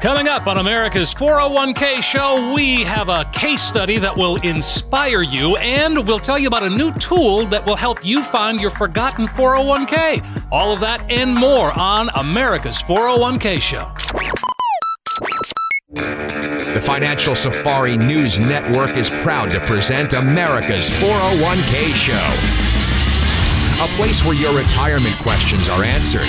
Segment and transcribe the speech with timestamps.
[0.00, 5.56] Coming up on America's 401k show, we have a case study that will inspire you,
[5.56, 9.26] and we'll tell you about a new tool that will help you find your forgotten
[9.26, 10.46] 401k.
[10.50, 13.92] All of that and more on America's 401k show.
[15.92, 22.26] The Financial Safari News Network is proud to present America's 401k show.
[23.84, 26.28] A place where your retirement questions are answered,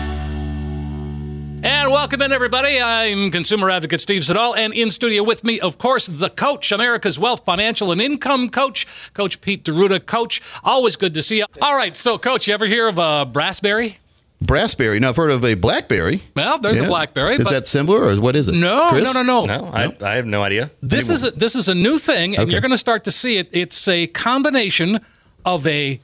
[1.63, 2.81] And welcome in, everybody.
[2.81, 7.19] I'm consumer advocate Steve Siddall, and in studio with me, of course, the coach, America's
[7.19, 10.03] Wealth, Financial, and Income Coach, Coach Pete Deruda.
[10.03, 11.45] Coach, always good to see you.
[11.61, 13.97] All right, so, Coach, you ever hear of a brassberry?
[14.43, 14.99] Brassberry.
[14.99, 16.23] Now, I've heard of a blackberry.
[16.35, 16.85] Well, there's Yeah.
[16.85, 17.35] a blackberry.
[17.35, 18.55] Is that similar, or what is it?
[18.55, 19.03] no, Chris?
[19.03, 20.71] no, no, no, No, I, I have no idea.
[20.81, 22.51] This is a, this is a new thing, and Okay.
[22.53, 23.49] you're going to start to see it.
[23.51, 24.99] It's a combination
[25.45, 26.01] of a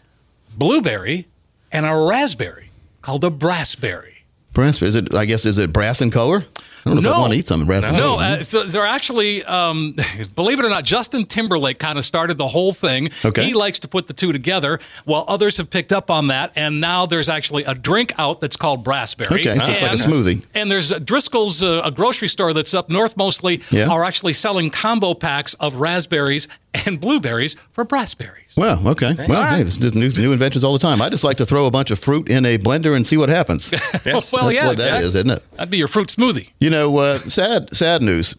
[0.56, 1.26] blueberry
[1.72, 2.70] and a raspberry
[3.02, 4.17] called a brassberry.
[4.58, 4.82] Brass.
[4.82, 5.14] Is it?
[5.14, 6.40] I guess is it brass in color?
[6.86, 8.24] I don't know if I want to eat something brass No, color.
[8.24, 9.96] uh, so they're actually, um,
[10.36, 13.10] believe it or not, Justin Timberlake kind of started the whole thing.
[13.26, 13.44] Okay.
[13.46, 16.54] He likes to put the two together, while others have picked up on that.
[16.56, 19.32] And now there's actually a drink out that's called Brassberry.
[19.32, 20.46] Okay, so it's like a smoothie.
[20.54, 23.90] And there's uh, Driscoll's, uh, a grocery store that's up north mostly, Yeah.
[23.90, 26.48] are actually selling combo packs of raspberries
[26.86, 28.58] and blueberries for brassberries.
[28.58, 29.14] Well, okay.
[29.28, 31.02] Well, hey, this is new, new inventions all the time.
[31.02, 33.30] I just like to throw a bunch of fruit in a blender and see what
[33.30, 33.72] happens.
[34.06, 35.22] well, That's yeah, what that is, yeah.
[35.22, 35.48] isn't it?
[35.56, 36.52] That'd be your fruit smoothie.
[36.60, 38.36] You know, uh, sad, sad news.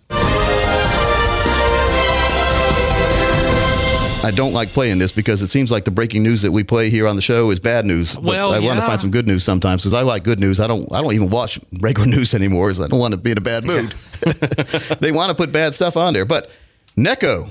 [4.24, 6.90] I don't like playing this because it seems like the breaking news that we play
[6.90, 8.14] here on the show is bad news.
[8.14, 10.58] But Well, I want to find some good news sometimes because I like good news.
[10.60, 10.92] I don't.
[10.92, 13.40] I don't even watch regular news anymore because I don't want to be in a
[13.40, 13.92] bad mood.
[15.00, 16.50] they want to put bad stuff on there, but
[16.96, 17.50] Necco,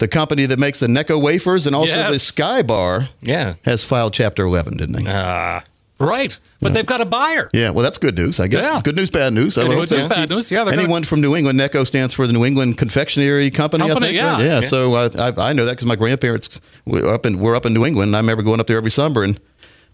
[0.00, 2.12] the company that makes the Necco wafers and also Yes.
[2.12, 3.54] the Sky Bar, Yeah.
[3.64, 5.10] has filed Chapter 11, didn't they?
[5.10, 5.60] Uh,
[6.00, 6.38] Right.
[6.62, 7.50] But they've got a buyer.
[7.52, 8.64] Yeah, well, that's good news, I guess.
[8.64, 8.80] Yeah.
[8.82, 9.58] Good news, bad news.
[9.58, 10.50] I Good news, bad news.
[10.50, 13.86] Yeah, anyone from New England, Necco stands for the New England Confectionery Company.
[13.86, 14.16] Company, I think.
[14.16, 14.32] yeah.
[14.32, 14.42] right?
[14.44, 14.54] yeah.
[14.60, 14.66] Yeah.
[14.66, 17.74] So uh, I, I know that because my grandparents were up in were up in
[17.74, 18.08] New England.
[18.08, 19.38] And I remember going up there every summer, and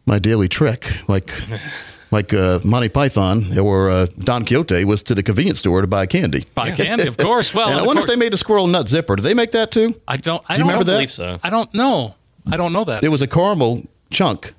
[0.07, 1.33] my daily trek, like
[2.11, 6.07] like uh, Monty Python or uh, Don Quixote, was to the convenience store to buy
[6.07, 6.45] candy.
[6.55, 7.53] Buy candy, of course.
[7.55, 9.17] Well, and I of wonder if they made a squirrel nut zipper.
[9.17, 10.01] Do they make that too?
[10.07, 10.43] I don't.
[10.49, 10.93] I Do you don't remember know.
[10.93, 10.97] that?
[10.99, 11.39] believe so.
[11.43, 12.15] I don't know.
[12.51, 13.03] I don't know that.
[13.05, 14.53] It was a caramel chunk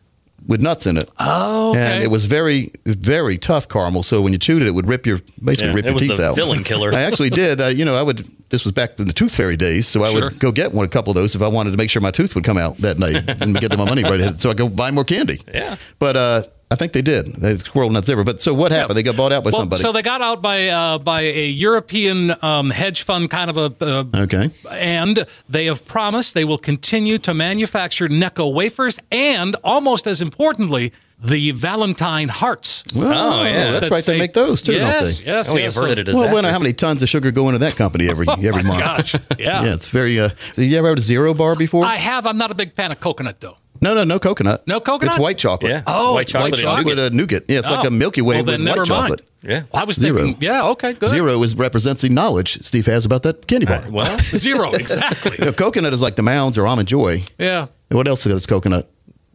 [0.45, 1.09] with nuts in it.
[1.19, 1.79] oh, okay.
[1.95, 4.03] And it was very, very tough caramel.
[4.03, 6.01] So when you chewed it, it would rip your basically Yeah, rip it your was
[6.03, 6.35] teeth the out.
[6.35, 6.93] filling killer.
[6.93, 7.59] I actually did.
[7.61, 8.27] Uh, you know, I would.
[8.49, 10.21] This was back in the Tooth Fairy days, so I Sure.
[10.29, 12.11] would go get one, a couple of those if I wanted to make sure my
[12.11, 14.33] tooth would come out that night and get my money right.
[14.35, 15.39] So I go buy more candy.
[15.53, 15.75] Yeah.
[15.99, 17.27] But uh, I think they did.
[17.27, 18.25] They squirrel nuts zipper.
[18.25, 18.97] But so what happened?
[18.97, 19.81] They got bought out by well, somebody.
[19.81, 23.73] so they got out by uh, by a European um, hedge fund kind of a.
[23.83, 24.49] Uh, okay.
[24.69, 30.91] and they have promised they will continue to manufacture Necco wafers and, almost as importantly,
[31.23, 32.83] the Valentine hearts.
[32.93, 33.07] Well,
[33.39, 33.71] Oh, yeah.
[33.71, 34.03] That's that right.
[34.03, 35.31] say- they make those too, yes, don't they?
[35.31, 35.77] Yes, oh, we yes.
[35.77, 36.19] averted a So- disaster.
[36.19, 38.81] Well, I wonder how many tons of sugar go into that company every every month.
[38.81, 39.63] Gosh, yeah.
[39.63, 40.19] Yeah, it's very.
[40.19, 41.85] Uh, you ever had a zero bar before?
[41.85, 42.27] I have.
[42.27, 43.57] I'm not a big fan of coconut, though.
[43.81, 44.67] No, no, no coconut.
[44.67, 45.15] No coconut?
[45.15, 45.71] It's white chocolate.
[45.71, 45.83] Yeah.
[45.87, 47.13] Oh, white it's chocolate, white and chocolate nougat.
[47.13, 47.43] uh, nougat.
[47.47, 47.87] Yeah, it's like Oh.
[47.87, 48.87] a Milky Way Well, with then white mind.
[48.87, 49.21] chocolate.
[49.43, 49.63] Yeah.
[49.73, 50.21] I was Zero.
[50.23, 51.09] thinking, yeah, okay, good.
[51.09, 53.83] Zero is represents the knowledge Steve has about that candy bar.
[53.89, 55.35] Well, Zero, exactly.
[55.39, 57.23] You know, coconut is like the Mounds or Almond Joy.
[57.37, 57.67] yeah.
[57.89, 58.89] And what else is coconut?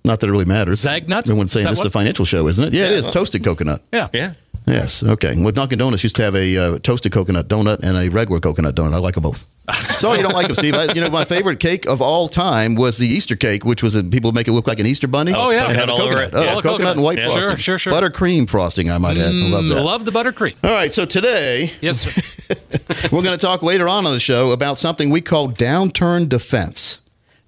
[0.05, 0.85] Not that it really matters.
[0.85, 1.21] Zagnut?
[1.21, 2.73] Everyone's saying Is this is a financial show, isn't it?
[2.75, 3.09] Yeah, it is.
[3.09, 3.81] Toasted coconut.
[3.93, 4.09] Yeah.
[4.13, 4.33] yeah.
[4.67, 5.03] Yes.
[5.03, 5.35] Okay.
[5.37, 8.77] Well, Dunkin' Donuts used to have a uh, toasted coconut donut and a regular coconut
[8.77, 8.95] donut.
[8.95, 9.45] I like them both.
[9.99, 10.75] Sorry, you don't like them, Steve.
[10.75, 13.95] I, you know, my favorite cake of all time was the Easter cake, which was
[13.95, 15.33] a, people make it look like an Easter bunny.
[15.35, 15.67] Oh, yeah.
[15.69, 16.31] and have a Coconut it.
[16.35, 16.47] Oh, Yeah.
[16.55, 16.97] coconut, Coconut.
[16.97, 17.25] and white Yeah.
[17.27, 17.43] frosting.
[17.43, 17.93] Sure, sure, sure.
[17.93, 18.91] Buttercream frosting.
[18.91, 19.29] I might add.
[19.29, 19.83] I love that.
[19.83, 20.55] Love the buttercream.
[20.65, 20.93] All right.
[20.93, 22.55] So today Yes, sir.
[23.13, 27.01] we're going to talk later on on the show about something we call downturn defense.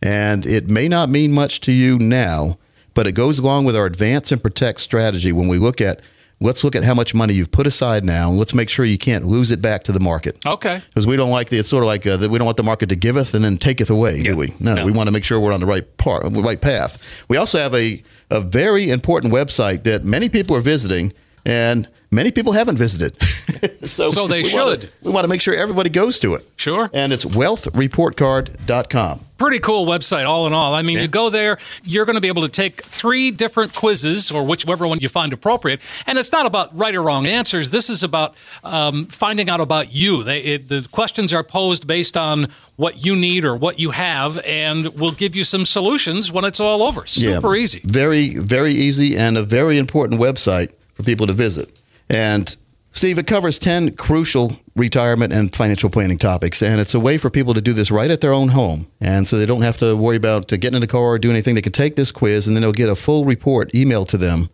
[0.02, 2.58] And it may not mean much to you now,
[2.92, 6.00] but it goes along with our advance and protect strategy when we look at
[6.44, 8.98] let's look at how much money you've put aside now and let's make sure you
[8.98, 10.38] can't lose it back to the market.
[10.46, 10.80] Okay.
[10.88, 12.62] Because we don't like the, it's sort of like uh, that we don't want the
[12.62, 14.52] market to giveth and then taketh away, do we?
[14.60, 14.84] No, No.
[14.84, 17.02] we want to make sure we're on the right part, right path.
[17.28, 21.12] We also have a, a very important website that many people are visiting
[21.46, 23.16] and many people haven't visited.
[23.86, 24.90] so, So they we wanna- should.
[25.02, 26.46] we want to make sure everybody goes to it.
[26.56, 26.88] Sure.
[26.94, 29.20] And it's wealthreportcard.com.
[29.36, 30.74] Pretty cool website, all in all.
[30.74, 34.30] I mean, you go there, you're going to be able to take three different quizzes,
[34.30, 35.80] or whichever one you find appropriate.
[36.06, 37.70] And it's not about right or wrong answers.
[37.70, 40.22] This is about um, finding out about you.
[40.22, 44.38] They, it, the questions are posed based on what you need or what you have,
[44.46, 47.04] and we'll give you some solutions when it's all over.
[47.04, 47.80] Super easy.
[47.84, 51.68] Very, very easy and a very important website for people to visit.
[52.08, 52.56] And
[52.92, 56.62] Steve, it covers 10 crucial retirement and financial planning topics.
[56.62, 58.86] And it's a way for people to do this right at their own home.
[59.00, 61.34] And so they don't have to worry about uh, getting in the car or doing
[61.34, 61.56] anything.
[61.56, 64.48] They can take this quiz and then they'll get a full report emailed to them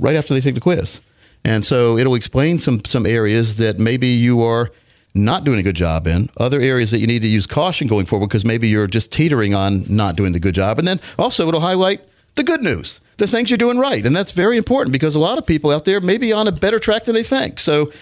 [0.00, 1.00] right after they take the quiz.
[1.44, 4.70] And so it'll explain some, some areas that maybe you are
[5.14, 8.06] not doing a good job in, other areas that you need to use caution going
[8.06, 10.78] forward because maybe you're just teetering on not doing the good job.
[10.78, 12.00] And then also it'll highlight
[12.34, 14.06] the good news, the things you're doing right.
[14.06, 16.52] And that's very important because a lot of people out there may be on a
[16.52, 17.60] better track than they think.
[17.60, 17.92] So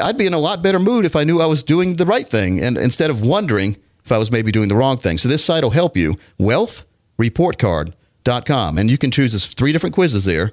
[0.00, 2.26] I'd be in a lot better mood if I knew I was doing the right
[2.26, 5.18] thing and instead of wondering if I was maybe doing the wrong thing.
[5.18, 6.14] So this site will help you.
[6.40, 8.78] Wealthreportcard.com.
[8.78, 10.52] And you can choose three different quizzes there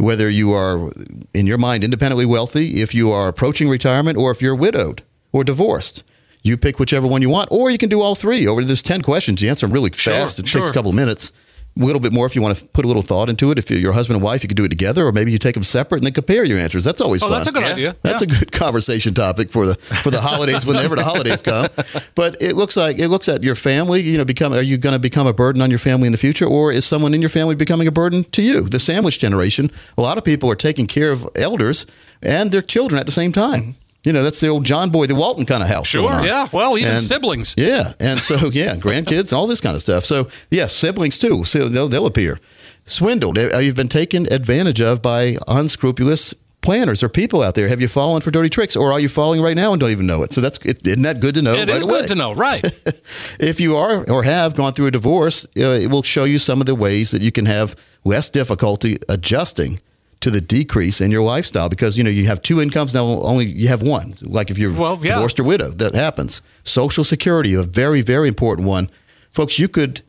[0.00, 0.90] whether you are
[1.34, 5.44] in your mind independently wealthy, if you are approaching retirement, or if you're widowed or
[5.44, 6.02] divorced.
[6.42, 8.46] You pick whichever one you want, or you can do all three.
[8.46, 10.38] Over this 10 questions, you answer them really Sure, fast.
[10.38, 10.62] It sure.
[10.62, 11.32] takes a couple of minutes.
[11.80, 13.58] A little bit more if you want to put a little thought into it.
[13.58, 15.54] If you're your husband and wife, you can do it together, or maybe you take
[15.54, 16.82] them separate and then compare your answers.
[16.84, 17.36] That's always Oh, fun.
[17.38, 17.72] that's a good Yeah.
[17.72, 17.96] idea.
[18.02, 18.28] That's Yeah.
[18.36, 21.68] a good conversation topic for the for the holidays whenever the holidays come.
[22.16, 24.02] But it looks like it looks at your family.
[24.02, 26.18] You know, become are you going to become a burden on your family in the
[26.18, 28.62] future, or is someone in your family becoming a burden to you?
[28.62, 29.70] The sandwich generation.
[29.96, 31.86] A lot of people are taking care of elders
[32.22, 33.60] and their children at the same time.
[33.60, 33.70] Mm-hmm.
[34.04, 35.86] You know, that's the old John Boy, the Walton kind of house.
[35.88, 36.10] Sure.
[36.24, 36.48] Yeah.
[36.52, 37.54] Well, even And- siblings.
[37.58, 40.04] yeah, and so yeah, grandkids, all this kind of stuff.
[40.04, 41.44] So yeah, siblings too.
[41.44, 42.38] So they'll, they'll appear.
[42.86, 43.38] Swindled.
[43.38, 47.68] Uh, You've been taken advantage of by unscrupulous planners or people out there.
[47.68, 50.06] Have you fallen for dirty tricks, or are you falling right now and don't even
[50.06, 50.32] know it?
[50.32, 51.52] So that's isn't that good to know?
[51.54, 52.00] It right is away?
[52.00, 52.64] good to know, right?
[53.38, 56.60] If you are or have gone through a divorce, uh, it will show you some
[56.60, 59.80] of the ways that you can have less difficulty adjusting
[60.20, 63.46] to the decrease in your lifestyle because you know you have two incomes now only
[63.46, 64.14] you have one.
[64.22, 65.14] Like if you're Well, yeah.
[65.14, 66.42] divorced or widowed that happens.
[66.64, 68.90] Social security a very very important one.
[69.30, 70.02] Folks you could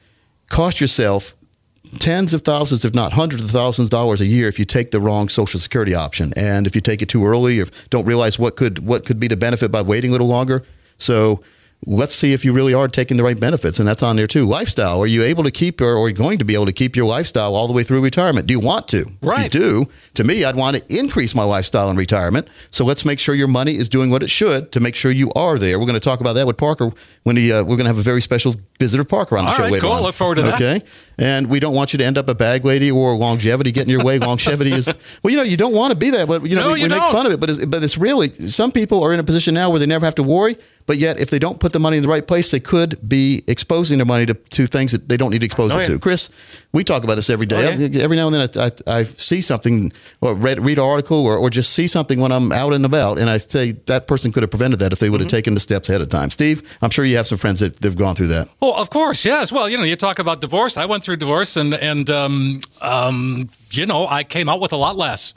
[0.49, 1.35] cost yourself
[1.99, 4.91] tens of thousands if not hundreds of thousands of dollars a year if you take
[4.91, 6.33] the wrong social security option.
[6.35, 9.27] And if you take it too early or don't realize what could what could be
[9.27, 10.63] the benefit by waiting a little longer.
[10.97, 11.41] So
[11.88, 14.45] let's see if you really are taking the right benefits and that's on there too.
[14.45, 16.95] Lifestyle are you able to keep or are you going to be able to keep
[16.95, 18.45] your lifestyle all the way through retirement?
[18.48, 19.06] Do you want to?
[19.22, 19.48] Right.
[19.48, 22.48] if you do to me i'd want to increase my lifestyle in retirement.
[22.69, 25.31] So let's make sure your money is doing what it should to make sure you
[25.33, 25.80] are there.
[25.80, 26.92] We're going to talk about that with parker
[27.24, 29.57] when he uh, we're going to have a very special visitor parker on the All
[29.57, 29.92] show right, later cool.
[29.94, 30.04] on.
[30.04, 30.56] Look forward to that.
[30.62, 30.83] okay
[31.21, 34.03] and we don't want you to end up a bag lady or longevity getting your
[34.03, 36.68] way longevity is well you know you don't want to be that but you know
[36.68, 39.03] No, we, you we make fun of it but it's, but it's really some people
[39.03, 41.37] are in a position now where they never have to worry but yet if they
[41.40, 44.33] don't put the money in the right place they could be exposing their money to,
[44.33, 45.94] to things that they don't need to expose Oh, it yeah.
[45.94, 46.30] to chris
[46.73, 48.01] we talk about this every day Oh, yeah.
[48.04, 48.49] every now and then
[48.87, 52.19] I, I, I see something or read, read an article or, or just see something
[52.19, 54.99] when i'm out and about and i say that person could have prevented that if
[54.99, 55.37] they would have Mm-hmm.
[55.37, 57.95] taken the steps ahead of time steve i'm sure you have some friends that they've
[57.95, 59.51] gone through that Oh, of course, yes.
[59.51, 60.78] Well, you know, you talk about divorce.
[60.78, 64.77] I went through divorce, and and um, um, you know, I came out with a
[64.77, 65.33] lot less.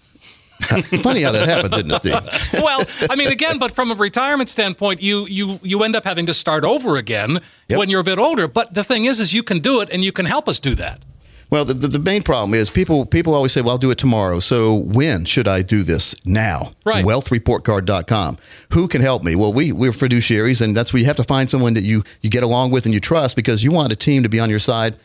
[1.02, 4.49] funny how that happens isn't it steve well, I mean, again, but from a retirement
[4.49, 7.78] standpoint, you you you end up having to start over again Yep.
[7.78, 8.47] when you're a bit older.
[8.47, 10.75] But the thing is, is you can do it, and you can help us do
[10.76, 11.00] that.
[11.50, 13.99] Well, the, the, the main problem is people people always say, well, I'll do it
[13.99, 14.38] tomorrow.
[14.40, 16.14] So when should I do this?
[16.26, 16.73] Now.
[16.85, 17.04] Right.
[17.04, 18.38] Wealthreportcard.com.
[18.73, 19.35] Who can help me?
[19.35, 22.31] Well, we, we're fiduciaries, and that's where you have to find someone that you, you
[22.31, 24.59] get along with and you trust because you want a team to be on your
[24.59, 24.97] side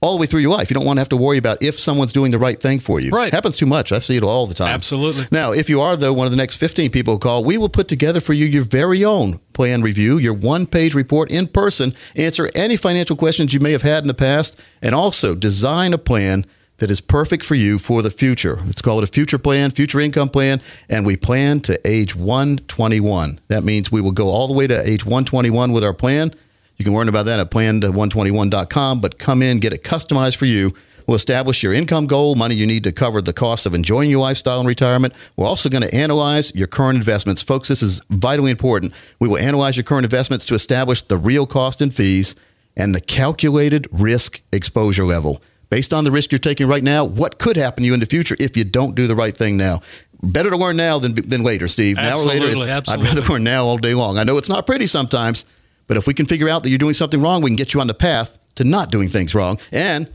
[0.00, 0.70] all the way through your life.
[0.70, 3.00] You don't want to have to worry about if someone's doing the right thing for
[3.00, 3.10] you.
[3.10, 3.28] Right.
[3.28, 3.90] It happens too much.
[3.92, 4.68] I see it all the time.
[4.68, 5.24] Absolutely.
[5.30, 7.68] Now, if you are, though, one of the next 15 people who call, we will
[7.68, 11.92] put together for you your very own plan review, your one page report in person,
[12.16, 15.98] answer any financial questions you may have had in the past, and also design a
[15.98, 16.44] plan
[16.78, 18.56] that is perfect for you for the future.
[18.64, 23.40] Let's call it a future plan, future income plan, and we plan to age 121.
[23.48, 26.32] That means we will go all the way to age 121 with our plan.
[26.78, 30.72] You can learn about that at plan121.com, but come in, get it customized for you.
[31.08, 34.20] We'll establish your income goal, money you need to cover the cost of enjoying your
[34.20, 35.14] lifestyle in retirement.
[35.36, 37.42] We're also going to analyze your current investments.
[37.42, 38.92] Folks, this is vitally important.
[39.18, 42.36] We will analyze your current investments to establish the real cost and fees
[42.76, 45.42] and the calculated risk exposure level.
[45.70, 48.06] Based on the risk you're taking right now, what could happen to you in the
[48.06, 49.80] future if you don't do the right thing now?
[50.22, 51.96] Better to learn now than, than later, Steve.
[51.96, 54.18] Now or later, Absolutely, I'd rather learn now all day long.
[54.18, 55.44] I know it's not pretty sometimes,
[55.88, 57.80] but if we can figure out that you're doing something wrong, we can get you
[57.80, 60.06] on the path to not doing things wrong and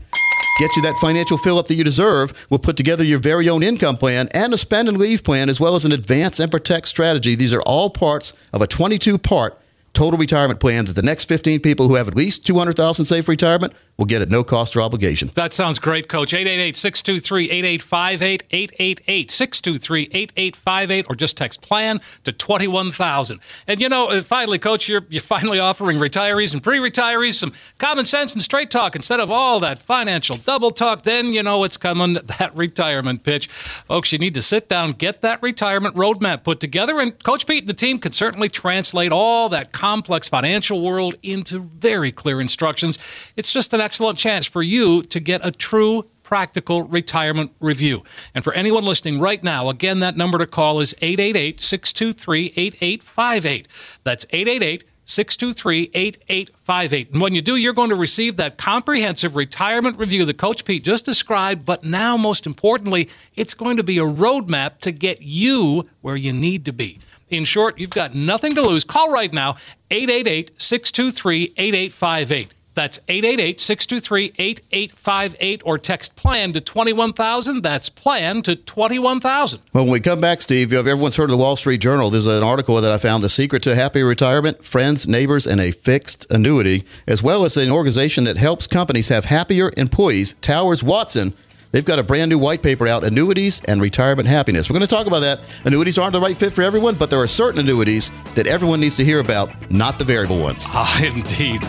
[0.58, 2.46] get you that financial fill up that you deserve.
[2.48, 5.60] We'll put together your very own income plan and a spend and leave plan, as
[5.60, 7.34] well as an advance and protect strategy.
[7.34, 9.58] These are all parts of a 22 part
[9.92, 13.72] total retirement plan that the next 15 people who have at least 200,000 safe retirement
[13.96, 15.30] will get it no cost or obligation.
[15.34, 16.34] That sounds great, Coach.
[16.34, 23.40] 888 623 8858, 888 623 8858, or just text plan to 21000.
[23.68, 27.52] And you know, uh, finally, Coach, you're, you're finally offering retirees and pre retirees some
[27.78, 31.02] common sense and straight talk instead of all that financial double talk.
[31.02, 33.46] Then you know it's coming, that retirement pitch.
[33.46, 37.62] Folks, you need to sit down, get that retirement roadmap put together, and Coach Pete
[37.62, 42.98] and the team can certainly translate all that complex financial world into very clear instructions.
[43.36, 48.02] It's just an excellent chance for you to get a true practical retirement review.
[48.34, 53.68] And for anyone listening right now, again, that number to call is 888 623 8858.
[54.02, 57.12] That's 888 623 8858.
[57.12, 60.82] And when you do, you're going to receive that comprehensive retirement review that Coach Pete
[60.82, 61.66] just described.
[61.66, 66.32] But now, most importantly, it's going to be a roadmap to get you where you
[66.32, 67.00] need to be.
[67.28, 68.82] In short, you've got nothing to lose.
[68.82, 69.56] Call right now
[69.90, 72.54] 888 623 8858.
[72.74, 77.62] That's 888 623 8858 or text plan to 21000.
[77.62, 79.60] That's plan to 21000.
[79.72, 82.26] Well, when we come back, Steve, if everyone's heard of the Wall Street Journal, there's
[82.26, 86.26] an article that I found The Secret to Happy Retirement Friends, Neighbors, and a Fixed
[86.30, 91.34] Annuity, as well as an organization that helps companies have happier employees, Towers Watson.
[91.70, 94.70] They've got a brand new white paper out, Annuities and Retirement Happiness.
[94.70, 95.40] We're going to talk about that.
[95.64, 98.96] Annuities aren't the right fit for everyone, but there are certain annuities that everyone needs
[98.96, 100.64] to hear about, not the variable ones.
[100.68, 101.60] Ah, indeed.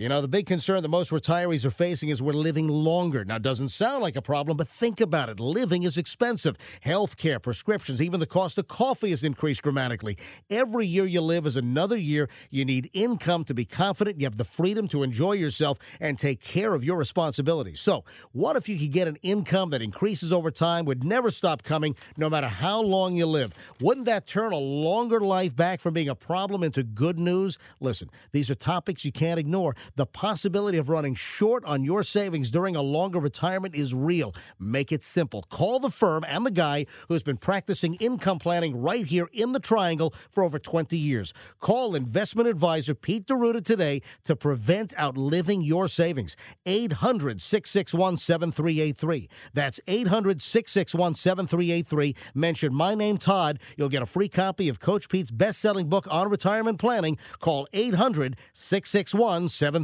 [0.00, 3.24] You know, the big concern that most retirees are facing is we're living longer.
[3.24, 5.40] Now, doesn't sound like a problem, but think about it.
[5.40, 6.56] Living is expensive.
[6.86, 10.16] Healthcare, prescriptions, even the cost of coffee has increased dramatically.
[10.48, 12.28] Every year you live is another year.
[12.48, 14.20] You need income to be confident.
[14.20, 17.80] You have the freedom to enjoy yourself and take care of your responsibilities.
[17.80, 21.64] So, what if you could get an income that increases over time, would never stop
[21.64, 23.52] coming, no matter how long you live?
[23.80, 27.58] Wouldn't that turn a longer life back from being a problem into good news?
[27.80, 29.74] Listen, these are topics you can't ignore.
[29.96, 34.34] The possibility of running short on your savings during a longer retirement is real.
[34.58, 35.42] Make it simple.
[35.50, 39.60] Call the firm and the guy who's been practicing income planning right here in the
[39.60, 41.32] Triangle for over 20 years.
[41.60, 46.36] Call investment advisor Pete DeRuta today to prevent outliving your savings.
[46.66, 49.28] 800 661 7383.
[49.54, 52.14] That's 800 661 7383.
[52.34, 53.58] Mention my name, Todd.
[53.76, 57.18] You'll get a free copy of Coach Pete's best selling book on retirement planning.
[57.40, 59.77] Call 800 661 7383.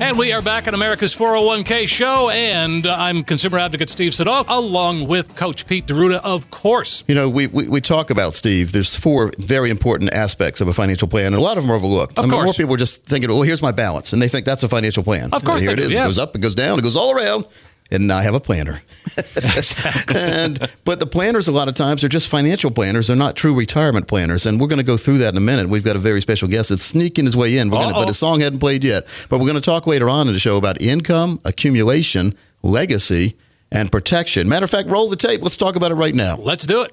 [0.00, 4.44] And we are back on America's 401k show, and uh, I'm consumer advocate Steve Siddall,
[4.48, 7.04] along with Coach Pete DeRuda, of course.
[7.08, 10.74] You know, we, we, we talk about, Steve, there's four very important aspects of a
[10.74, 12.18] financial plan, and a lot of them are overlooked.
[12.18, 12.44] Of I mean, course.
[12.46, 15.02] more people are just thinking, well, here's my balance, and they think that's a financial
[15.04, 15.30] plan.
[15.32, 15.92] Of course Here they it do, is.
[15.92, 16.00] yes.
[16.02, 17.46] It goes up, it goes down, it goes all around.
[17.94, 18.82] And I have a planner.
[20.14, 23.06] and but the planners a lot of times are just financial planners.
[23.06, 24.46] They're not true retirement planners.
[24.46, 25.68] And we're going to go through that in a minute.
[25.68, 27.70] We've got a very special guest that's sneaking his way in.
[27.70, 29.06] We're going to, but his song hadn't played yet.
[29.28, 33.36] But we're going to talk later on in the show about income, accumulation, legacy,
[33.70, 34.48] and protection.
[34.48, 35.42] Matter of fact, roll the tape.
[35.42, 36.36] Let's talk about it right now.
[36.36, 36.92] Let's do it.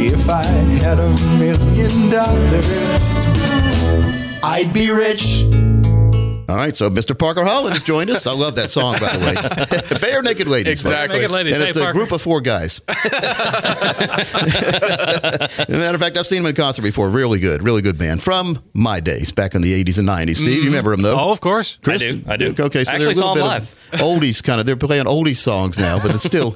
[0.00, 2.66] If I had a million dollars,
[4.42, 5.44] I'd be rich.
[6.48, 7.16] All right, so Mr.
[7.18, 8.26] Parker Holland has joined us.
[8.26, 9.34] I love that song, by the way.
[9.98, 10.70] Barenaked Ladies.
[10.80, 11.16] Exactly.
[11.18, 11.54] Naked Ladies.
[11.54, 11.98] And Hey, it's a Parker.
[11.98, 12.80] group of four guys.
[15.68, 17.10] matter of fact, I've seen them in concert before.
[17.10, 20.36] Really good, really good band from my days back in the 80s and 90s.
[20.36, 21.18] Steve, you remember them, though?
[21.18, 21.78] Oh, of course.
[21.82, 22.02] Chris?
[22.02, 22.54] I do, I do.
[22.58, 24.66] Okay, so I they're a little saw bit 'em of oldies kind of.
[24.66, 26.54] They're playing oldies songs now, but it's still,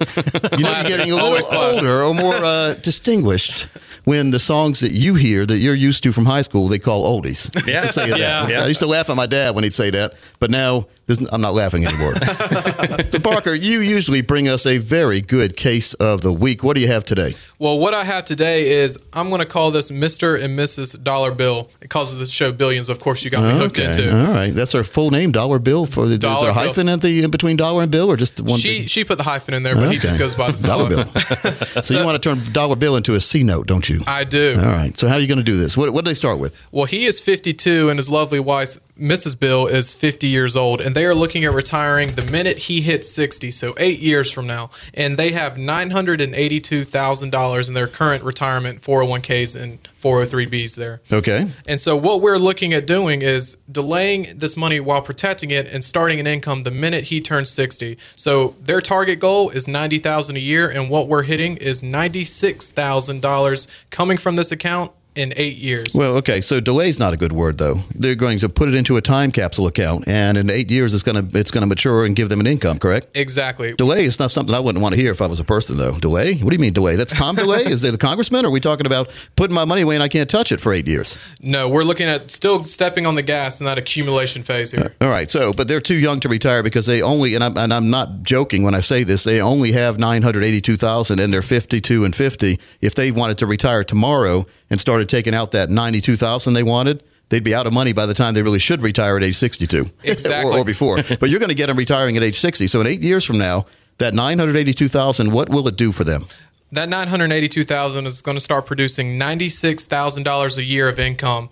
[0.57, 1.79] you know, you're getting a little Always classics.
[1.79, 3.69] older or more uh, distinguished
[4.05, 7.05] when the songs that you hear that you're used to from high school they call
[7.05, 7.51] oldies.
[7.67, 7.73] Yeah.
[7.75, 8.49] Let's just say it that Yeah.
[8.49, 8.65] Yeah.
[8.65, 10.87] I used to laugh at my dad when he'd say that, but now
[11.33, 12.15] I'm not laughing anymore.
[13.07, 16.63] so, Parker, you usually bring us a very good case of the week.
[16.63, 17.35] What do you have today?
[17.59, 20.43] Well, what I have today is I'm going to call this Mr.
[20.43, 21.03] and Mrs.
[21.03, 21.71] Dollar Bill.
[21.81, 22.89] It causes this show Billions.
[22.89, 24.11] Of course, you got me hooked into.
[24.11, 24.53] All right.
[24.53, 25.87] That's our full name, Dollar Bill.
[25.87, 26.63] For the, is Dollar there a Bill.
[26.65, 28.59] hyphen at the in between dollar and bill, or just one?
[28.59, 31.05] She she put the hyphen in there, but he just goes by the dollar bill.
[31.83, 34.01] so you want to turn dollar bill into a C note, don't you?
[34.07, 34.57] I do.
[34.59, 34.97] All right.
[34.99, 35.77] So how are you going to do this?
[35.77, 36.57] What what do they start with?
[36.73, 39.39] Well, he is 52 and his lovely wife, Mrs.
[39.39, 43.11] Bill, is 50 years old, and they are looking at retiring the minute he hits
[43.11, 44.71] 60, so eight years from now.
[44.95, 51.01] And they have $982,000 in their current retirement 401ks and 403bs there.
[51.13, 51.51] Okay.
[51.67, 55.85] And so, what we're looking at doing is delaying this money while protecting it and
[55.85, 57.99] starting an income the minute he turns 60.
[58.15, 64.19] So, their target goal is 90000 a year, and what we're hitting is $96,000 coming
[64.19, 65.95] from this account in eight years.
[65.95, 66.41] Well, okay.
[66.41, 67.77] So delay is not a good word, though.
[67.95, 71.03] They're going to put it into a time capsule account, and in eight years, it's
[71.03, 72.79] going to it's going to mature and give them an income.
[72.79, 73.07] Correct?
[73.15, 73.75] exactly.
[73.75, 75.99] Delay is not something I wouldn't want to hear if I was a person, though.
[75.99, 76.35] Delay?
[76.35, 76.97] What do you mean delay?
[76.97, 77.67] That's Tom DeLay?
[77.67, 78.45] Is it the congressman?
[78.45, 80.73] Or are we talking about putting my money away and I can't touch it for
[80.73, 81.19] eight years?
[81.41, 84.95] No, we're looking at still stepping on the gas in that accumulation phase here.
[85.01, 85.31] Uh, all right.
[85.31, 88.23] So, but they're too young to retire because they only, and I'm, and I'm not
[88.23, 92.59] joking when I say this, they only have 982,000 and they're 52 and 50.
[92.81, 97.45] If they wanted to retire tomorrow and started taking out that 92,000 they wanted, they'd
[97.45, 100.51] be out of money by the time they really should retire at age 62 Exactly.
[100.51, 100.97] or, or before.
[101.21, 102.67] but you're going to get them retiring at age 60.
[102.67, 103.67] So in eight years from now,
[103.99, 106.25] that 982,000, what will it do for them?
[106.73, 111.51] That 982,000 is going to start producing $96,000 a year of income.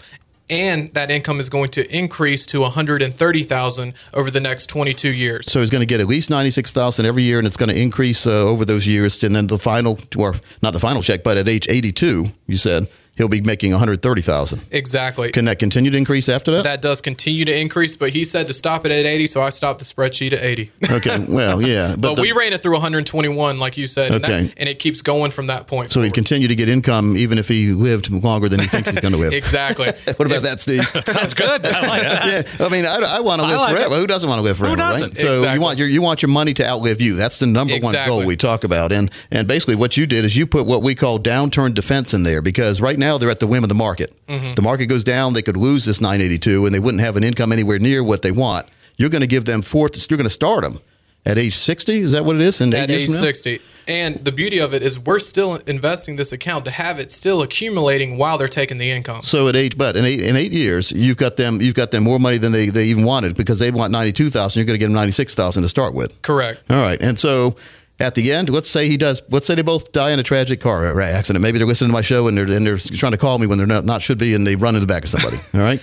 [0.49, 5.53] And that income is going to increase to 130,000 over the next 22 years.
[5.53, 8.27] So he's going to get at least 96,000 every year and it's going to increase
[8.27, 11.47] uh, over those years and then the final or not the final check but at
[11.47, 12.89] age 82 you said
[13.21, 14.63] he'll be making 130,000.
[14.71, 15.31] Exactly.
[15.31, 16.65] Can that continue to increase after that?
[16.65, 19.51] that does continue to increase, but he said to stop it at 80, so I
[19.51, 20.73] stopped the spreadsheet at 80.
[20.91, 24.43] okay, well, yeah, But, the- we ran it through 121, like you said, and, Okay.
[24.45, 25.93] that, and it keeps going from that point.
[25.93, 29.01] so he'd continue to get income even if he lived longer than he thinks he's
[29.01, 29.33] going to live.
[29.35, 29.87] exactly.
[30.17, 30.85] What about that, Steve?
[30.87, 31.67] Sounds good.
[31.67, 32.47] I like that.
[32.59, 33.95] yeah, I mean, I, I want to live like forever.
[33.97, 33.99] it.
[33.99, 34.71] Who doesn't want to live forever?
[34.73, 35.09] Who doesn't?
[35.11, 35.19] Right?
[35.19, 37.15] So you want your you want your money to outlive you.
[37.15, 38.93] That's the number one goal we talk about.
[38.93, 42.23] And and basically, what you did is you put what we call downturn defense in
[42.23, 44.15] there because right now they're at the whim of the market.
[44.27, 44.55] Mm-hmm.
[44.55, 47.53] The market goes down, they could lose this 982, and they wouldn't have an income
[47.53, 48.67] anywhere near what they want.
[48.97, 50.11] You're going to give them fourth.
[50.11, 50.79] You're going to start them
[51.25, 51.97] at age 60.
[51.97, 52.61] Is that what it is?
[52.61, 53.61] In eight at age 60.
[53.89, 57.43] And the beauty of it is we're still investing this account to have it still
[57.43, 59.23] accumulating while they're taking the income.
[59.23, 62.05] So at eight, but in eight in eight years, you've got them you've got them
[62.05, 64.61] more money than they, they even wanted because they want ninety two thousand.
[64.61, 66.21] You're going to get them ninety six thousand to start with.
[66.23, 66.63] Correct.
[66.71, 67.57] All right, and so
[68.01, 69.23] at the end, let's say he does.
[69.31, 71.43] Let's say they both die in a tragic car accident.
[71.43, 73.59] Maybe they're listening to my show and they're and they're trying to call me when
[73.59, 75.37] they're not, not should be, and they run in the back of somebody.
[75.55, 75.81] All right,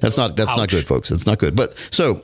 [0.00, 1.10] that's not that's not good, folks.
[1.10, 1.56] It's not good.
[1.56, 2.22] But so.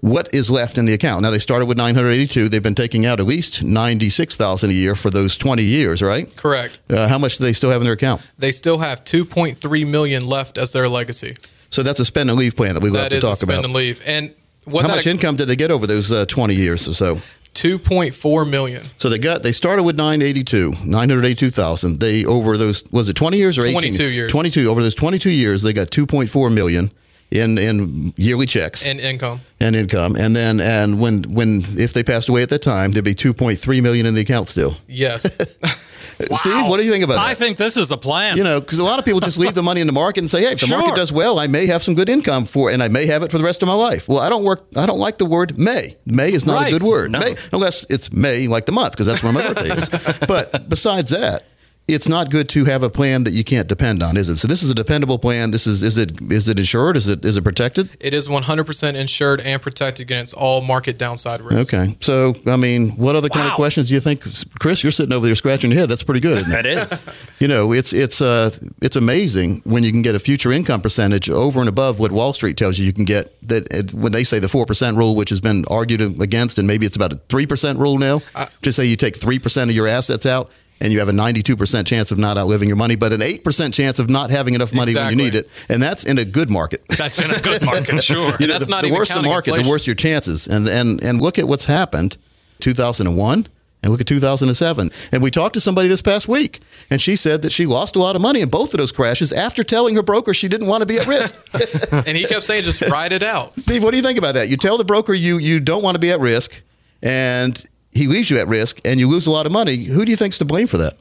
[0.00, 1.20] What is left in the account?
[1.22, 2.48] Now they started with 982.
[2.48, 6.34] They've been taking out at least 96,000 a year for those 20 years, right?
[6.36, 6.78] Correct.
[6.88, 8.22] Uh, how much do they still have in their account?
[8.38, 11.36] They still have 2.3 million left as their legacy.
[11.68, 13.36] So that's a spend and leave plan that we love That to is a talk
[13.36, 13.64] spend about.
[13.66, 14.00] and leave.
[14.06, 14.34] And
[14.64, 17.16] what How that much income did they get over those uh, 20 years or so?
[17.54, 18.84] 2.4 million.
[18.98, 22.00] So they got they started with 982, 982,000.
[22.00, 23.72] They over those was it 20 years or 18?
[23.72, 24.30] 22 years.
[24.32, 26.90] 22 over those 22 years they got 2.4 million
[27.30, 29.40] in in yearly checks And income.
[29.60, 30.14] and income.
[30.16, 33.82] And then and when when if they passed away at that time there'd be 2.3
[33.82, 34.76] million in the account still.
[34.86, 35.24] Yes.
[36.32, 37.24] Steve, what do you think about that?
[37.26, 38.36] I think this is a plan.
[38.36, 40.30] you know, because a lot of people just leave the money in the market and
[40.30, 40.78] say, "Hey, if the Sure.
[40.78, 43.30] market does well, I may have some good income for, and I may have it
[43.30, 44.64] for the rest of my life." Well, I don't work.
[44.76, 46.68] I don't like the word "may." May is not Right.
[46.68, 47.12] a good word.
[47.12, 47.18] No.
[47.20, 49.88] May, unless it's May, like the month, because that's when my birthday is.
[50.28, 51.42] But besides that,
[51.86, 54.36] it's not good to have a plan that you can't depend on, is it?
[54.36, 55.50] So this is a dependable plan.
[55.50, 56.96] This is is it is it insured?
[56.96, 57.90] Is it is it protected?
[58.00, 61.72] it is 100% insured and protected against all market downside risk.
[61.74, 61.94] Okay.
[62.00, 64.22] So I mean, what other kind of questions do you think,
[64.58, 64.82] Chris?
[64.82, 65.88] You're sitting over there scratching your head.
[65.90, 66.46] That's pretty good.
[66.46, 66.54] Isn't it?
[66.64, 67.04] That is.
[67.40, 71.28] You know, it's it's uh it's amazing when you can get a future income percentage
[71.28, 73.36] over and above what Wall Street tells you you can get.
[73.46, 76.66] That it, when they say the four percent rule, which has been argued against, and
[76.66, 78.22] maybe it's about a three percent rule now.
[78.62, 80.50] Just say you take three percent of your assets out.
[80.80, 83.98] And you have a 92% chance of not outliving your money, but an 8% chance
[83.98, 85.48] of not having enough money when you need it.
[85.68, 86.84] And that's in a good market.
[86.88, 88.34] That's in a good market, sure.
[88.38, 90.46] You know, that's the, not the even worse the market, the worse your chances.
[90.46, 92.18] And and and look at what's happened,
[92.60, 93.46] 2001,
[93.84, 94.90] and look at 2007.
[95.12, 96.60] And we talked to somebody this past week,
[96.90, 99.32] and she said that she lost a lot of money in both of those crashes
[99.32, 101.40] after telling her broker she didn't want to be at risk.
[101.92, 103.58] And he kept saying, just ride it out.
[103.58, 104.48] Steve, what do you think about that?
[104.48, 106.62] You tell the broker you you don't want to be at risk,
[107.02, 109.84] and he leaves you at risk, and you lose a lot of money.
[109.84, 110.94] Who do you think's to blame for that?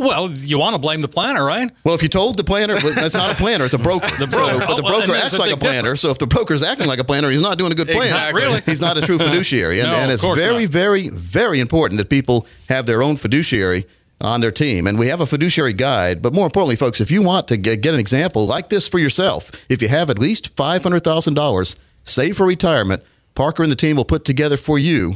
[0.00, 1.70] Well, you want to blame the planner, right?
[1.82, 4.06] Well, if you told the planner, well, that's not a planner, it's a broker.
[4.18, 4.58] the broker.
[4.58, 5.82] but the Oh, well, broker acts like a planner.
[5.82, 6.02] difference.
[6.02, 8.02] So if the broker's acting like a planner, he's not doing a good plan.
[8.02, 8.40] Exactly.
[8.42, 8.60] Really?
[8.60, 9.80] He's not a true fiduciary.
[9.80, 10.70] And, No, and it's very, not.
[10.72, 13.86] very, very important that people have their own fiduciary
[14.20, 14.86] on their team.
[14.86, 16.22] And we have a fiduciary guide.
[16.22, 19.00] But more importantly, folks, if you want to get, get an example like this for
[19.00, 23.02] yourself, if you have at least $500,000 saved for retirement,
[23.34, 25.14] Parker and the team will put together for you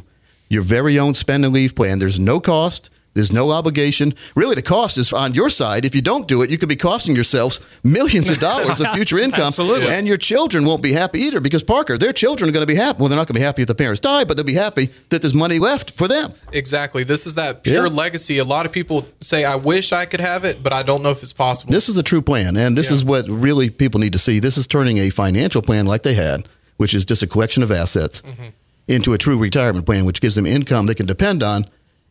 [0.53, 1.99] your very own spend and leave plan.
[1.99, 2.91] There's no cost.
[3.15, 4.15] There's no obligation.
[4.35, 5.85] Really, the cost is on your side.
[5.85, 9.19] If you don't do it, you could be costing yourselves millions of dollars of future
[9.19, 9.49] income.
[9.49, 9.89] Absolutely.
[9.89, 12.75] And your children won't be happy either because, Parker, their children are going to be
[12.79, 12.99] happy.
[13.01, 14.89] Well, they're not going to be happy if the parents die, but they'll be happy
[15.11, 16.31] that there's money left for them.
[16.55, 17.05] Exactly.
[17.05, 17.93] This is that pure Yeah.
[17.93, 18.39] legacy.
[18.39, 21.11] A lot of people say, I wish I could have it, but I don't know
[21.11, 21.71] if it's possible.
[21.71, 22.97] This is a true plan, and this Yeah.
[22.97, 24.39] is what really people need to see.
[24.41, 27.71] This is turning a financial plan like they had, which is just a collection of
[27.71, 28.47] assets, mm-hmm.
[28.89, 31.67] Into a true retirement plan, which gives them income they can depend on,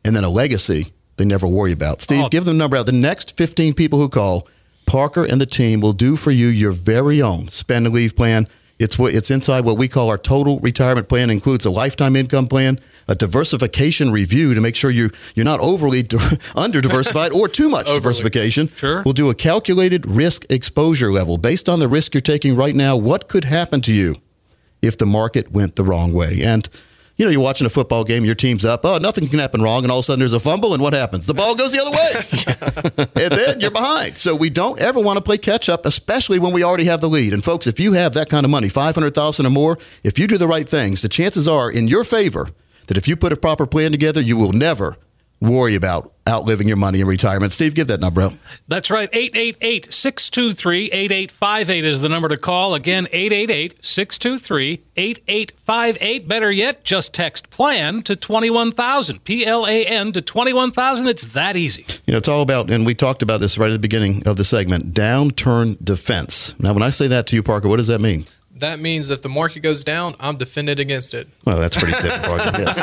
[0.06, 2.02] and then a legacy they never worry about.
[2.02, 2.30] Steve, Oh.
[2.30, 2.86] give them the number out.
[2.86, 4.48] The next 15 people who call,
[4.88, 8.48] Parker and the team will do for you your very own spend and leave plan.
[8.80, 11.30] It's what it's inside what we call our total retirement plan.
[11.30, 15.60] It includes a lifetime income plan, a diversification review to make sure you you're not
[15.60, 16.04] overly
[16.56, 18.70] under diversified or too much diversification.
[18.70, 19.04] Sure.
[19.04, 22.98] We'll do a calculated risk exposure level based on the risk you're taking right now.
[22.98, 24.16] What could happen to you
[24.82, 26.42] if the market went the wrong way?
[26.44, 26.68] And
[27.18, 28.84] you know, you're watching a football game, your team's up.
[28.84, 30.94] Oh, nothing can happen wrong, and all of a sudden there's a fumble, and what
[30.94, 31.28] happens?
[31.28, 34.18] The ball goes the other way, and then you're behind.
[34.18, 37.10] So we don't ever want to play catch up, especially when we already have the
[37.10, 37.34] lead.
[37.34, 40.18] And folks, if you have that kind of money, five hundred thousand or more, if
[40.18, 42.50] you do the right things, the chances are in your favor
[42.88, 44.98] that if you put a proper plan together, you will never
[45.42, 47.52] worry about outliving your money in retirement.
[47.52, 48.38] Steve, give that number out.
[48.68, 49.10] That's right.
[49.12, 52.76] 888 623 8858 is the number to call.
[52.76, 56.28] Again, 888 623 8858.
[56.28, 59.24] Better yet, just text PLAN to 21000.
[59.24, 61.08] P L A N to 21000.
[61.08, 61.86] It's that easy.
[62.06, 64.38] You know, it's all about, and we talked about this right at the beginning of
[64.38, 66.58] the segment downturn defense.
[66.60, 68.26] Now, when I say that to you, Parker, what does that mean?
[68.62, 71.28] That means if the market goes down, I'm defended against it.
[71.46, 71.94] Well, that's pretty.
[72.02, 72.18] Yes.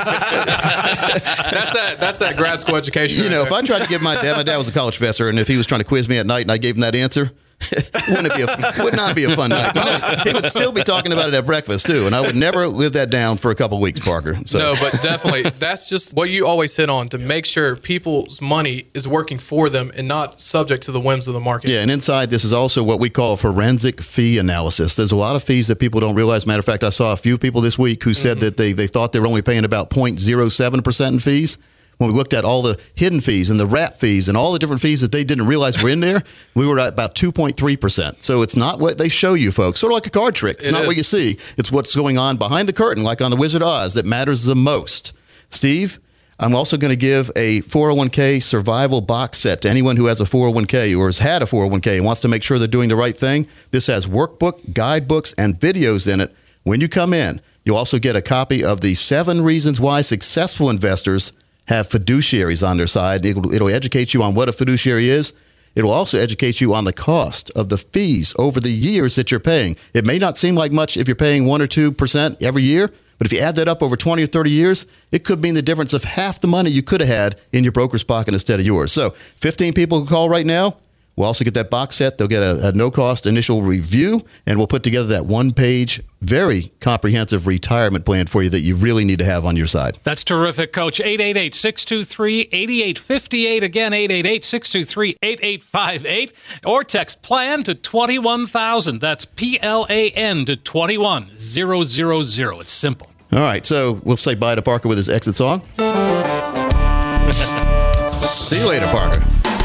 [1.50, 1.96] That's that.
[1.98, 3.22] That's that grad school education.
[3.24, 5.28] You know, if I tried to give my dad, my dad was a college professor,
[5.28, 6.94] and if he was trying to quiz me at night and I gave him that
[6.94, 7.32] answer,
[8.08, 9.74] wouldn't it be a, would not be a fun night.
[9.74, 12.68] But he would still be talking about it at breakfast too, and I would never
[12.68, 14.34] live that down for a couple weeks, Parker.
[14.46, 14.58] So.
[14.58, 18.86] No, but definitely, that's just what you always hit on to make sure people's money
[18.94, 21.70] is working for them and not subject to the whims of the market.
[21.70, 24.94] Yeah, and inside this is also what we call forensic fee analysis.
[24.96, 26.46] There's a lot of fees that people don't realize.
[26.46, 28.46] Matter of fact, I saw a few people this week who said mm-hmm.
[28.46, 31.58] that they, they thought they were only paying about 0.07% in fees.
[31.98, 34.58] When we looked at all the hidden fees and the wrap fees and all the
[34.58, 36.22] different fees that they didn't realize were in there,
[36.54, 38.22] we were at about 2.3%.
[38.22, 39.80] So it's not what they show you, folks.
[39.80, 40.58] Sort of like a card trick.
[40.60, 41.38] It's It not what you see.
[41.56, 44.44] It's what's going on behind the curtain, like on the Wizard of Oz, that matters
[44.44, 45.12] the most.
[45.50, 45.98] Steve,
[46.38, 50.24] I'm also going to give a 401k survival box set to anyone who has a
[50.24, 53.16] 401k or has had a 401k and wants to make sure they're doing the right
[53.16, 53.48] thing.
[53.72, 56.32] This has workbook, guidebooks, and videos in it.
[56.62, 60.70] When you come in, you'll also get a copy of the seven reasons why successful
[60.70, 61.32] investors
[61.68, 63.24] have fiduciaries on their side.
[63.24, 65.32] It'll, it'll educate you on what a fiduciary is.
[65.74, 69.38] It'll also educate you on the cost of the fees over the years that you're
[69.38, 69.76] paying.
[69.94, 73.26] It may not seem like much if you're paying 1 or 2% every year, but
[73.26, 75.92] if you add that up over 20 or 30 years, it could mean the difference
[75.92, 78.92] of half the money you could have had in your broker's pocket instead of yours.
[78.92, 80.76] So, 15 people who call right now,
[81.18, 82.16] we'll also get that box set.
[82.16, 86.00] They'll get a, a no cost initial review, and we'll put together that one page,
[86.20, 89.98] very comprehensive retirement plan for you that you really need to have on your side.
[90.04, 91.00] That's terrific, Coach.
[91.00, 93.62] 888 623 8858.
[93.64, 96.32] Again, 888 623 8858.
[96.64, 99.00] Or text PLAN to 21000.
[99.00, 102.60] That's P L A N to 21000.
[102.60, 103.08] It's simple.
[103.30, 105.62] All right, so we'll say bye to Parker with his exit song.
[108.22, 109.20] See you later, Parker.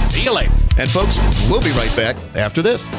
[0.10, 0.63] See you later.
[0.78, 2.90] And folks, we'll be right back after this.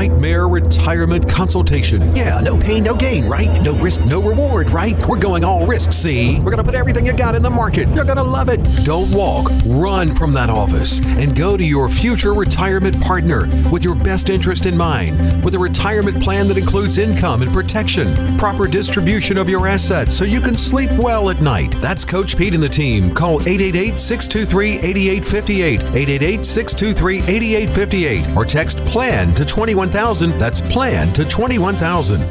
[0.00, 2.16] Nightmare retirement consultation.
[2.16, 3.60] Yeah, no pain, no gain, right?
[3.60, 4.96] No risk, no reward, right?
[5.06, 6.40] We're going all risk, see?
[6.40, 7.86] We're gonna put everything you got in the market.
[7.90, 8.60] You're gonna love it.
[8.82, 13.94] Don't walk, run from that office and go to your future retirement partner with your
[13.94, 19.36] best interest in mind, with a retirement plan that includes income and protection, proper distribution
[19.36, 21.72] of your assets so you can sleep well at night.
[21.82, 23.12] That's Coach Pete and the team.
[23.12, 29.44] Call 888 623 8858, 888 623 8858, or text PLAN to
[29.90, 30.38] 21000.
[30.38, 32.22] That's PLAN to 21000.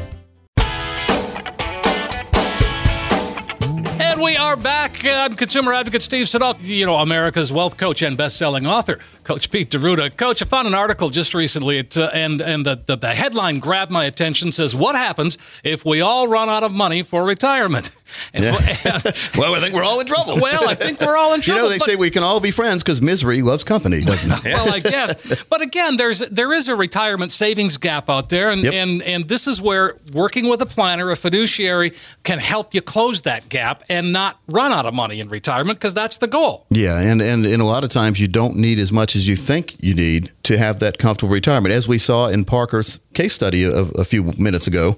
[4.01, 5.03] And we are back.
[5.03, 9.69] I'm consumer advocate Steve Siddall, you know, America's wealth coach and best-selling author, Coach Pete
[9.71, 10.15] Deruta.
[10.15, 13.59] Coach, I found an article just recently, it, uh, and and the, the, the headline
[13.59, 14.53] grabbed my attention.
[14.53, 17.91] Says, "What happens if we all run out of money for retirement?"
[18.33, 18.43] And,
[19.37, 20.39] well, I think we're all in trouble.
[20.39, 21.49] Well, I think we're all in trouble.
[21.59, 24.43] You know, they say we can all be friends because misery loves company, doesn't it?
[24.53, 25.43] well, I guess.
[25.45, 28.73] But again, there's there is a retirement savings gap out there, and Yep.
[28.73, 31.91] and and this is where working with a planner, a fiduciary,
[32.23, 35.93] can help you close that gap and not run out of money in retirement because
[35.93, 36.65] that's the goal.
[36.69, 39.35] Yeah, and, and and a lot of times you don't need as much as you
[39.35, 41.73] think you need to have that comfortable retirement.
[41.73, 44.97] As we saw in Parker's case study of a few minutes ago,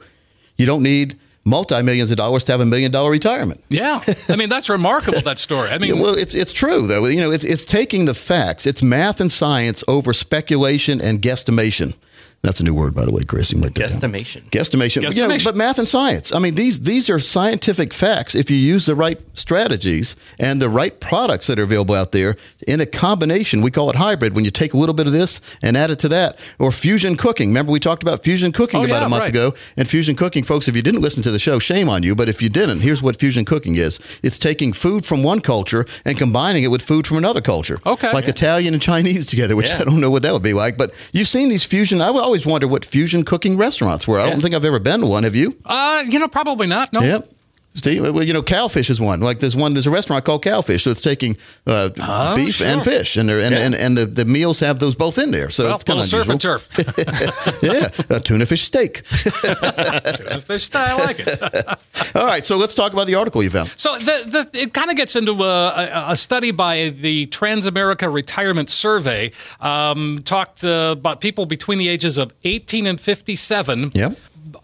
[0.57, 3.63] you don't need multi millions of dollars to have a million dollar retirement.
[3.69, 5.21] Yeah, I mean that's remarkable.
[5.21, 5.69] That story.
[5.69, 7.05] I mean, Yeah, well, it's it's true though.
[7.05, 8.65] You know, it's it's taking the facts.
[8.65, 11.95] It's math and science over speculation and guesstimation.
[12.43, 13.51] That's a new word, by the way, Chris.
[13.51, 14.11] You might put that down.
[14.11, 14.49] Guesstimation.
[14.49, 15.15] Guesstimation.
[15.15, 16.33] You know, but math and science.
[16.33, 18.33] I mean, these these are scientific facts.
[18.33, 22.37] If you use the right strategies and the right products that are available out there
[22.67, 24.35] in a combination, we call it hybrid.
[24.35, 27.15] When you take a little bit of this and add it to that, or fusion
[27.17, 27.49] cooking.
[27.49, 29.29] Remember, we talked about fusion cooking Oh, about yeah, a month right.
[29.29, 29.53] ago.
[29.77, 32.15] And fusion cooking, folks, if you didn't listen to the show, shame on you.
[32.15, 35.85] But if you didn't, here's what fusion cooking is: it's taking food from one culture
[36.05, 37.79] and combining it with food from another culture.
[37.85, 38.11] Okay.
[38.13, 39.79] like Italian and Chinese together, which Yeah.
[39.79, 40.77] I don't know what that would be like.
[40.77, 42.01] But you've seen these fusion.
[42.01, 44.19] I always wonder what fusion cooking restaurants were.
[44.19, 45.23] I don't think I've ever been to one.
[45.23, 45.55] Have you?
[45.65, 46.91] uh, you know, probably not.
[46.93, 47.01] No.
[47.01, 47.29] Yep.
[47.73, 49.21] Steve, well, you know, Cowfish is one.
[49.21, 52.67] Like there's one, there's a restaurant called Cowfish, so it's taking uh, Oh, beef sure.
[52.67, 55.49] and fish, and they're, and, and and the, the meals have those both in there.
[55.49, 56.67] So Well, it's kind of surf and turf.
[57.61, 59.03] yeah, a tuna fish steak.
[59.41, 61.67] Tuna fish style, I like it.
[62.15, 63.71] All right, so let's talk about the article you found.
[63.77, 68.69] So the, the it kind of gets into a, a, study by the Transamerica Retirement
[68.69, 69.31] Survey.
[69.61, 73.91] Um, talked uh, about people between the ages of 18 and 57.
[73.93, 74.17] Yep.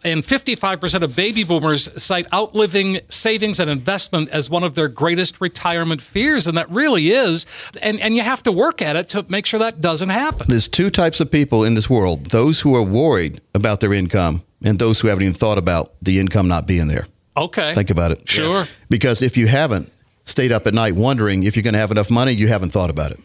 [0.07, 5.41] And 55% of baby boomers cite outliving savings and investment as one of their greatest
[5.41, 6.47] retirement fears.
[6.47, 7.45] And that really is.
[7.81, 10.47] And, and you have to work at it to make sure that doesn't happen.
[10.47, 14.43] There's two types of people in this world: those who are worried about their income,
[14.63, 17.07] and those who haven't even thought about the income not being there.
[17.35, 17.75] Okay.
[17.75, 18.29] Think about it.
[18.29, 18.65] Sure.
[18.89, 19.91] Because if you haven't
[20.23, 22.89] stayed up at night wondering if you're going to have enough money, you haven't thought
[22.89, 23.19] about it.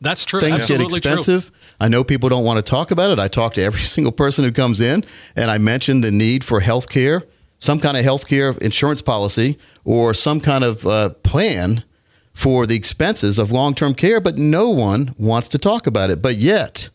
[0.00, 0.40] That's true.
[0.40, 1.12] Things get Absolutely true.
[1.12, 1.50] expensive.
[1.80, 3.18] I know people don't want to talk about it.
[3.18, 6.60] I talk to every single person who comes in, and I mention the need for
[6.60, 7.24] health care,
[7.58, 11.84] some kind of health care insurance policy, or some kind of uh, plan
[12.32, 16.22] for the expenses of long term care, but no one wants to talk about it.
[16.22, 16.90] But yet,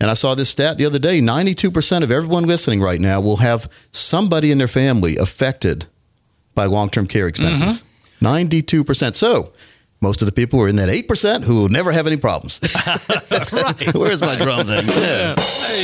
[0.00, 3.36] and I saw this stat the other day 92% of everyone listening right now will
[3.36, 5.86] have somebody in their family affected
[6.54, 7.84] by long term care expenses.
[8.20, 9.14] 92%.
[9.14, 9.52] So,
[10.00, 12.58] most of the people are in that 8% who will never have any problems.
[13.94, 14.86] Where's my drum thing?
[14.88, 15.34] Yeah.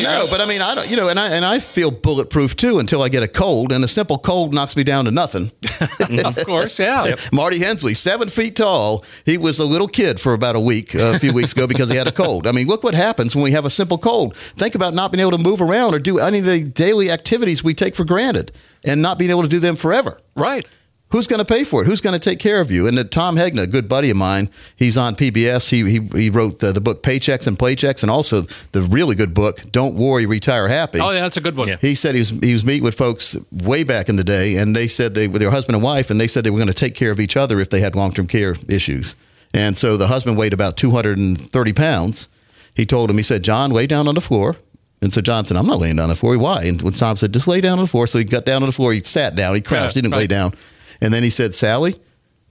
[0.02, 2.78] No, but I mean, I don't, you know, and I, and I feel bulletproof too
[2.78, 5.52] until I get a cold, and a simple cold knocks me down to nothing.
[6.24, 7.14] of course, yeah.
[7.32, 9.04] Marty Hensley, seven feet tall.
[9.26, 11.90] He was a little kid for about a week, uh, a few weeks ago, because
[11.90, 12.46] he had a cold.
[12.46, 14.36] I mean, look what happens when we have a simple cold.
[14.36, 17.62] Think about not being able to move around or do any of the daily activities
[17.62, 18.52] we take for granted
[18.84, 20.18] and not being able to do them forever.
[20.34, 20.68] Right.
[21.10, 21.86] Who's going to pay for it?
[21.86, 22.88] Who's going to take care of you?
[22.88, 25.70] And uh, Tom Hegna, a good buddy of mine, he's on PBS.
[25.70, 28.42] He he, he wrote the, the book Paychecks and Playchecks, and also
[28.72, 30.98] the really good book Don't Worry, Retire Happy.
[31.00, 31.68] Oh, yeah, that's a good one.
[31.80, 34.74] He said he was he was meeting with folks way back in the day, and
[34.74, 36.74] they said they were their husband and wife, and they said they were going to
[36.74, 39.14] take care of each other if they had long term care issues.
[39.54, 42.28] And so the husband weighed about two hundred and thirty pounds.
[42.74, 44.56] He told him, he said, "John, lay down on the floor."
[45.00, 46.36] And so John said, "I'm not laying down on the floor.
[46.36, 48.68] Why?" And Tom said, "Just lay down on the floor," so he got down on
[48.68, 48.92] the floor.
[48.92, 49.54] He sat down.
[49.54, 49.94] He crouched.
[49.94, 50.52] Yeah, he didn't lay down.
[51.00, 51.96] And then he said, "Sally."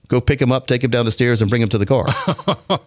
[0.08, 2.06] Go pick him up, take him down the stairs, and bring him to the car.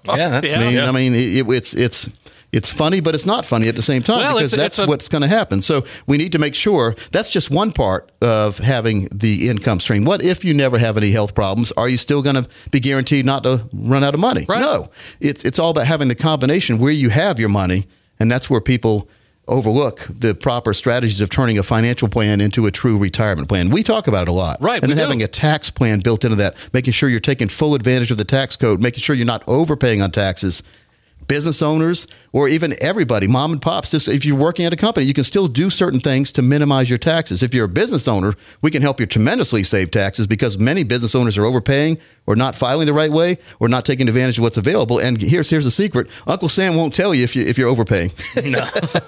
[0.06, 2.10] Yeah, that's I mean, I mean it, it's it's
[2.54, 4.88] it's funny, but it's not funny at the same time Well, because it's- that's it's
[4.88, 5.62] a- what's going to happen.
[5.62, 10.06] So we need to make sure that's just one part of having the income stream.
[10.06, 11.72] What if you never have any health problems?
[11.74, 14.46] Are you still going to be guaranteed not to run out of money?
[14.48, 14.62] Right.
[14.62, 17.86] No, it's it's all about having the combination where you have your money,
[18.20, 19.10] and that's where people
[19.50, 23.70] overlook the proper strategies of turning a financial plan into a true retirement plan.
[23.70, 24.62] We talk about it a lot.
[24.62, 25.02] Right, And then do.
[25.02, 28.24] having a tax plan built into that, making sure you're taking full advantage of the
[28.24, 30.64] tax code, making sure you're not overpaying on taxes.
[31.30, 35.06] Business owners or even everybody, mom and pops, just if you're working at a company,
[35.06, 37.42] you can still do certain things to minimize your taxes.
[37.44, 41.14] If you're a business owner, we can help you tremendously save taxes because many business
[41.16, 44.58] owners are overpaying or not filing the right way or not taking advantage of what's
[44.58, 45.00] available.
[45.00, 48.12] And here's here's the secret: Uncle Sam won't tell you if you if you're overpaying.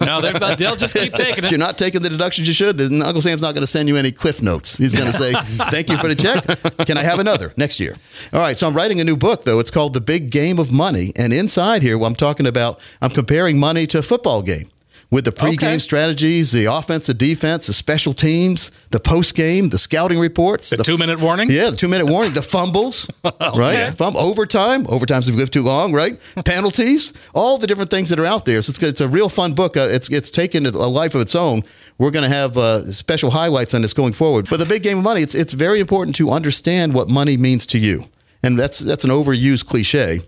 [0.02, 1.46] No, they're- they'll just keep taking it.
[1.46, 3.88] if you're not taking the deductions you should, then Uncle Sam's not going to send
[3.90, 4.78] you any quiff notes.
[4.78, 5.34] He's going to say,
[5.70, 6.44] "Thank you for the check.
[6.88, 7.96] Can I have another next year?"
[8.34, 8.58] All right.
[8.58, 9.60] So I'm writing a new book though.
[9.60, 13.12] It's called The Big Game of Money, and inside here, well, I'm talking about I'm
[13.12, 14.67] comparing money to a football game.
[15.17, 15.80] with the pregame Okay.
[15.80, 21.19] strategies, the offense, the defense, the special teams, the postgame, the scouting reports, The two-minute
[21.19, 21.50] warning?
[21.52, 22.97] Yeah, the two minute warning, the fumbles,
[23.65, 23.93] right?
[23.93, 26.15] Fum- overtime, overtimes if you live too long, right?
[26.45, 28.62] Penalties, all the different things that are out there.
[28.62, 29.76] So it's, it's a real fun book.
[29.76, 30.71] Uh, it's it's taken a
[31.02, 31.63] life of its own.
[31.97, 34.47] We're going to have uh, special highlights on this going forward.
[34.50, 37.65] But the big game of money, it's it's very important to understand what money means
[37.74, 38.06] to you,
[38.43, 40.21] and that's that's an overused cliche.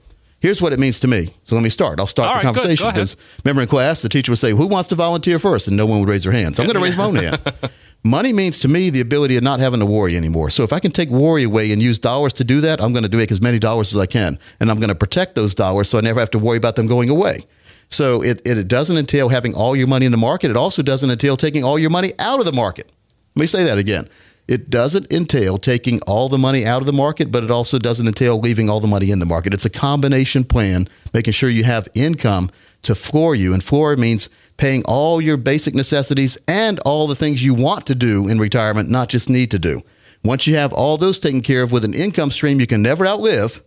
[0.43, 1.33] Here's what it means to me.
[1.45, 2.01] So let me start.
[2.01, 4.67] I'll start All the right, conversation because remember in class the teacher would say, "Who
[4.67, 5.69] wants to volunteer first?
[5.69, 6.57] and no one would raise their hand.
[6.57, 7.39] So I'm going to raise my own hand.
[8.03, 10.49] Money means to me the ability of not having to worry anymore.
[10.49, 13.09] So if I can take worry away and use dollars to do that, I'm going
[13.09, 15.89] to make as many dollars as I can, and I'm going to protect those dollars
[15.89, 17.45] so I never have to worry about them going away.
[17.87, 20.51] So it, it, it doesn't entail having all your money in the market.
[20.51, 22.91] It also doesn't entail taking all your money out of the market.
[23.35, 24.09] Let me say that again.
[24.47, 28.07] It doesn't entail taking all the money out of the market, but it also doesn't
[28.07, 29.53] entail leaving all the money in the market.
[29.53, 32.49] It's a combination plan, making sure you have income
[32.81, 33.53] to floor you.
[33.53, 37.95] And floor means paying all your basic necessities and all the things you want to
[37.95, 39.81] do in retirement, not just need to do.
[40.25, 43.05] Once you have all those taken care of with an income stream you can never
[43.05, 43.63] outlive,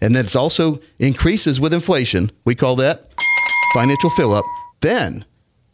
[0.00, 3.12] and then it's also increases with inflation, we call that
[3.72, 4.44] financial fill up,
[4.80, 5.24] then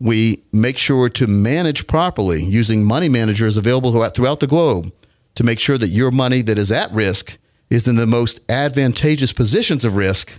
[0.01, 4.91] we make sure to manage properly using money managers available throughout- the globe
[5.35, 7.37] to make sure that your money that is at risk
[7.69, 10.33] is in the most advantageous positions of risk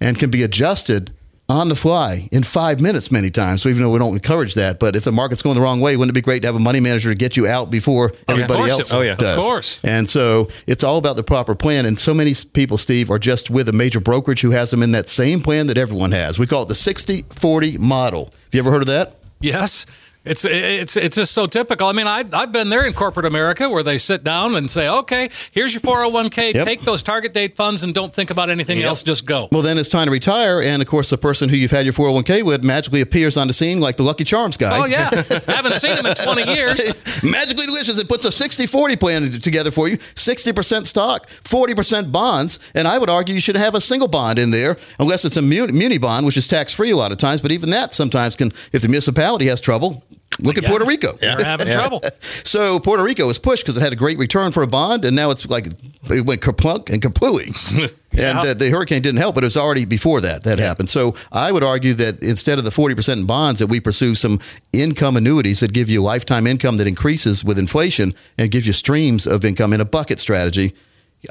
[0.00, 1.12] and can be adjusted
[1.48, 3.60] on the fly in five minutes many times.
[3.60, 5.96] So even though we don't encourage that, but if the market's going the wrong way,
[5.96, 8.16] wouldn't it be great to have a money manager to get you out before Oh,
[8.36, 8.44] yeah.
[8.44, 8.96] Everybody course else it.
[8.96, 9.16] Oh, yeah.
[9.16, 9.36] does?
[9.36, 9.80] Of course.
[9.82, 11.86] And so it's all about the proper plan.
[11.86, 14.92] And so many people, Steve, are just with a major brokerage who has them in
[14.92, 16.38] that same plan that everyone has.
[16.38, 18.30] We call it the 60 40 model.
[18.50, 19.14] Have you ever heard of that?
[19.40, 19.86] Yes.
[20.22, 21.86] It's it's it's just so typical.
[21.86, 24.86] I mean, I I've been there in corporate America where they sit down and say,
[24.86, 26.54] "Okay, here's your 401k.
[26.54, 26.66] Yep.
[26.66, 29.02] Take those target date funds and don't think about anything else.
[29.02, 30.60] Just go." Well, then it's time to retire.
[30.60, 33.54] And of course, the person who you've had your 401k with magically appears on the
[33.54, 34.78] scene like the Lucky Charms guy.
[34.78, 37.22] Oh yeah, I haven't seen him in 20 years.
[37.22, 37.98] Magically delicious.
[37.98, 42.58] It puts a 60 40 plan together for you 60% stock, 40% bonds.
[42.74, 45.42] And I would argue you should have a single bond in there, unless it's a
[45.42, 47.40] muni, muni bond, which is tax free a lot of times.
[47.40, 50.04] But even that sometimes can, if the municipality has trouble,
[50.38, 50.68] look at Yeah.
[50.70, 51.18] Puerto Rico.
[51.20, 52.02] We're having trouble.
[52.44, 55.14] So Puerto Rico was pushed because it had a great return for a bond, and
[55.14, 55.66] now it's like
[56.10, 57.92] it went kaplunk and kaplooey.
[58.12, 60.90] And uh, the hurricane didn't help, but it was already before that that happened.
[60.90, 64.16] So I would argue that instead of the forty percent in bonds, that we pursue
[64.16, 64.40] some
[64.72, 69.28] income annuities that give you lifetime income that increases with inflation and gives you streams
[69.28, 70.74] of income in a bucket strategy.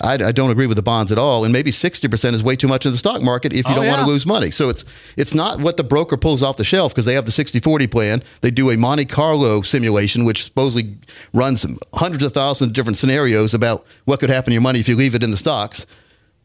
[0.04, 2.56] I, I don't agree with the bonds at all, and maybe sixty percent is way
[2.56, 4.52] too much in the stock market if you Oh, don't want to lose money.
[4.52, 4.86] So it's
[5.18, 8.22] it's not what the broker pulls off the shelf because they have the 60-40 plan.
[8.42, 10.98] They do a Monte Carlo simulation, which supposedly
[11.34, 14.88] runs hundreds of thousands of different scenarios about what could happen to your money if
[14.88, 15.88] you leave it in the stocks.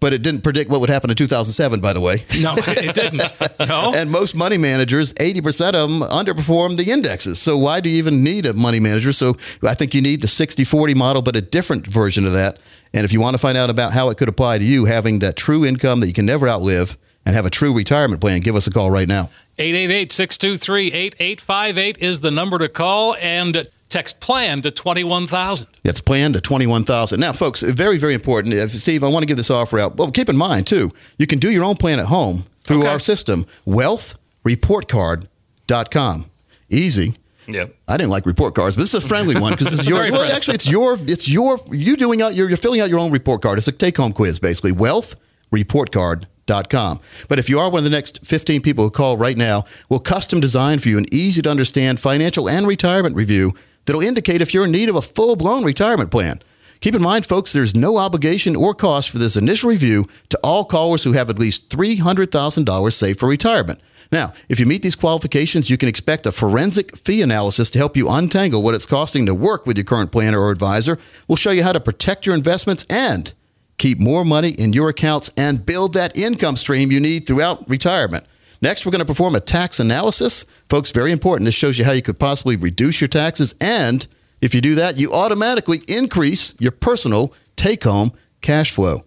[0.01, 2.25] But it didn't predict what would happen in 2007, by the way.
[2.41, 3.23] No, it didn't.
[3.69, 3.95] No.
[3.95, 7.41] And most money managers, 80% of them underperform the indexes.
[7.41, 9.13] So why do you even need a money manager?
[9.13, 12.61] So I think you need the 60 40 model, but a different version of that.
[12.95, 15.19] And if you want to find out about how it could apply to you, having
[15.19, 18.55] that true income that you can never outlive and have a true retirement plan, give
[18.57, 19.29] us a call right now.
[19.59, 25.69] 888-623-8858 is the number to call and text plan to 21000.
[25.83, 27.21] That's planned to 21,000.
[27.21, 28.55] Now, folks, very, very important.
[28.55, 29.97] If, Steve, I want to give this offer out.
[29.97, 32.89] Well, keep in mind, too, you can do your own plan at home through Okay.
[32.89, 36.31] our system, wealthreportcard.com.
[36.71, 37.15] Easy.
[37.47, 37.75] Yep.
[37.89, 40.01] I didn't like report cards, but this is a friendly one because this is yours.
[40.01, 40.37] Very Well, friendly.
[40.37, 43.43] actually, it's your, it's your, you doing out, you're, you're filling out your own report
[43.43, 43.59] card.
[43.59, 44.73] It's a take home quiz, basically.
[44.73, 47.01] Wealthreportcard.com.
[47.29, 50.01] But if you are one of the next 15 people who call right now, we'll
[50.01, 53.53] custom design for you an easy to understand financial and retirement review
[53.87, 56.41] that'll indicate if you're in need of a full blown retirement plan.
[56.81, 60.65] Keep in mind, folks, there's no obligation or cost for this initial review to all
[60.67, 63.81] callers who have at least $300,000 saved for retirement.
[64.15, 67.97] Now, if you meet these qualifications, you can expect a forensic fee analysis to help
[67.97, 71.01] you untangle what it's costing to work with your current planner or advisor.
[71.27, 73.35] We'll show you how to protect your investments and
[73.77, 78.25] keep more money in your accounts and build that income stream you need throughout retirement.
[78.63, 80.45] Next, we're going to perform a tax analysis.
[80.71, 81.47] Folks, very important.
[81.47, 83.57] This shows you how you could possibly reduce your taxes.
[83.61, 84.07] And
[84.41, 89.01] if you do that, you automatically increase your personal take home cash flow.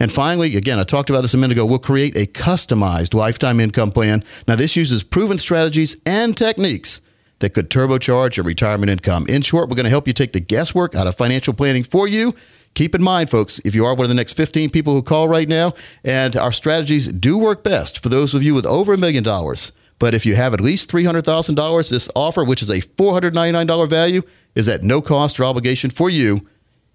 [0.00, 3.60] And finally, again, I talked about this a minute ago, we'll create a customized lifetime
[3.60, 4.24] income plan.
[4.48, 7.02] Now, this uses proven strategies and techniques
[7.40, 9.26] that could turbocharge your retirement income.
[9.28, 12.08] In short, we're going to help you take the guesswork out of financial planning for
[12.08, 12.34] you.
[12.74, 15.28] Keep in mind, folks, if you are one of the next 15 people who call
[15.28, 18.98] right now, and our strategies do work best for those of you with over a
[18.98, 19.72] million dollars.
[19.98, 24.22] But if you have at least $300,000, this offer, which is a $499 value,
[24.54, 26.46] is at no cost or obligation for you.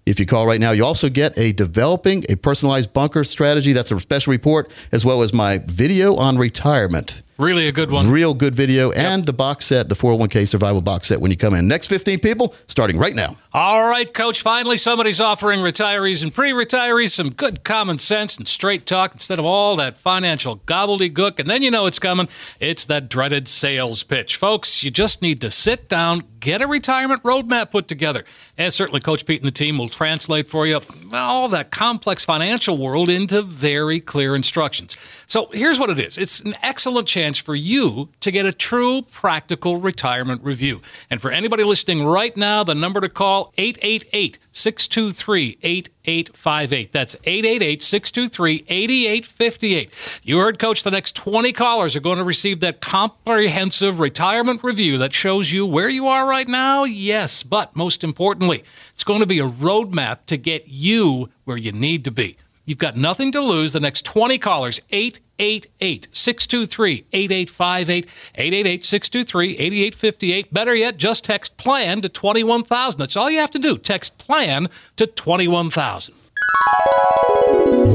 [0.06, 3.72] If you call right now, you also get a developing a personalized bunker strategy.
[3.72, 7.22] That's a special report, as well as my video on retirement.
[7.38, 8.10] Really a good one.
[8.10, 11.52] Real good video and the box set, the 401k survival box set when you come
[11.52, 11.68] in.
[11.68, 13.36] Next 15 people starting right now.
[13.52, 14.40] All right, coach.
[14.40, 19.38] Finally, somebody's offering retirees and pre retirees some good common sense and straight talk instead
[19.38, 21.38] of all that financial gobbledygook.
[21.38, 22.28] And then you know it's coming.
[22.58, 24.36] It's that dreaded sales pitch.
[24.36, 28.24] Folks, you just need to sit down, get a retirement roadmap put together.
[28.56, 30.80] And certainly, Coach Pete and the team will translate for you
[31.12, 34.96] all that complex financial world into very clear instructions.
[35.26, 39.02] So here's what it is it's an excellent chance for you to get a true
[39.02, 40.80] practical retirement review.
[41.10, 46.92] And for anybody listening right now, the number to call 888 623 8858.
[46.92, 49.92] That's 888 623 8858.
[50.22, 54.98] You heard, Coach, the next 20 callers are going to receive that comprehensive retirement review
[54.98, 56.84] that shows you where you are right now.
[56.84, 58.62] Yes, but most importantly,
[58.92, 62.36] it's going to be a roadmap to get you where you need to be.
[62.66, 63.72] You've got nothing to lose.
[63.72, 70.52] The next 20 callers, 888 623 8858, 888 623 8858.
[70.52, 72.98] Better yet, just text PLAN to 21000.
[72.98, 73.78] That's all you have to do.
[73.78, 76.14] Text PLAN to 21000.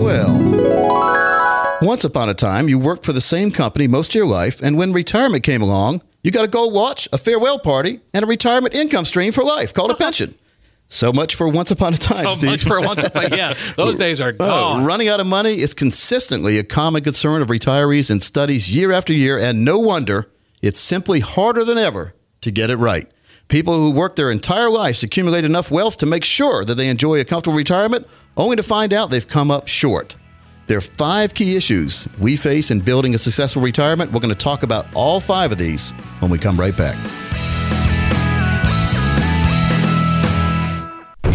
[0.01, 0.39] Well,
[1.81, 4.77] once upon a time, you worked for the same company most of your life, and
[4.77, 8.73] when retirement came along, you got a gold watch, a farewell party, and a retirement
[8.73, 10.05] income stream for life called a uh-huh.
[10.05, 10.35] pension.
[10.93, 12.25] So much for once upon a time.
[12.25, 12.49] So Steve.
[12.49, 14.83] much for once upon Yeah, those days are Oh, gone.
[14.83, 19.13] running out of money is consistently a common concern of retirees and studies year after
[19.13, 20.29] year, and no wonder
[20.61, 23.07] it's simply harder than ever to get it right.
[23.47, 27.21] People who work their entire lives accumulate enough wealth to make sure that they enjoy
[27.21, 30.17] a comfortable retirement, only to find out they've come up short.
[30.67, 34.11] There are five key issues we face in building a successful retirement.
[34.11, 36.97] We're going to talk about all five of these when we come right back.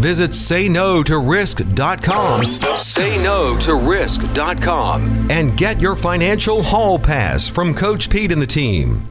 [0.00, 2.46] Visit sayno-to-risk.com.
[2.46, 8.46] Say no to risk.com and get your financial hall pass from Coach Pete and the
[8.46, 9.09] team.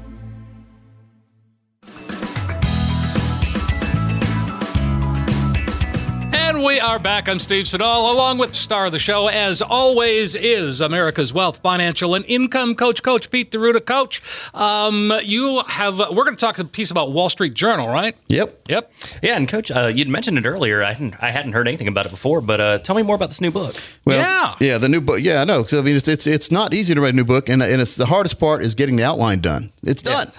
[6.59, 7.29] And we are back.
[7.29, 12.15] I'm Steve Siddall, along with star of the show, as always, is America's Wealth, Financial,
[12.15, 13.79] and Income Coach, Coach Pete D'Arruda.
[13.85, 14.21] Coach,
[14.53, 15.97] um, you have.
[15.99, 18.13] We're going to talk a piece about Wall Street Journal, right?
[18.27, 18.63] Yep.
[18.67, 18.91] Yep.
[19.23, 20.83] Yeah, and Coach, uh, you'd mentioned it earlier.
[20.83, 23.29] I hadn't, I hadn't heard anything about it before, but uh, tell me more about
[23.29, 23.77] this new book.
[24.03, 24.55] Well, Yeah.
[24.73, 25.19] yeah, the new book.
[25.21, 25.63] Yeah, I know.
[25.63, 27.79] 'Cause, I mean, it's, it's it's not easy to write a new book, and and
[27.79, 29.71] it's the hardest part is getting the outline done.
[29.83, 30.29] It's done,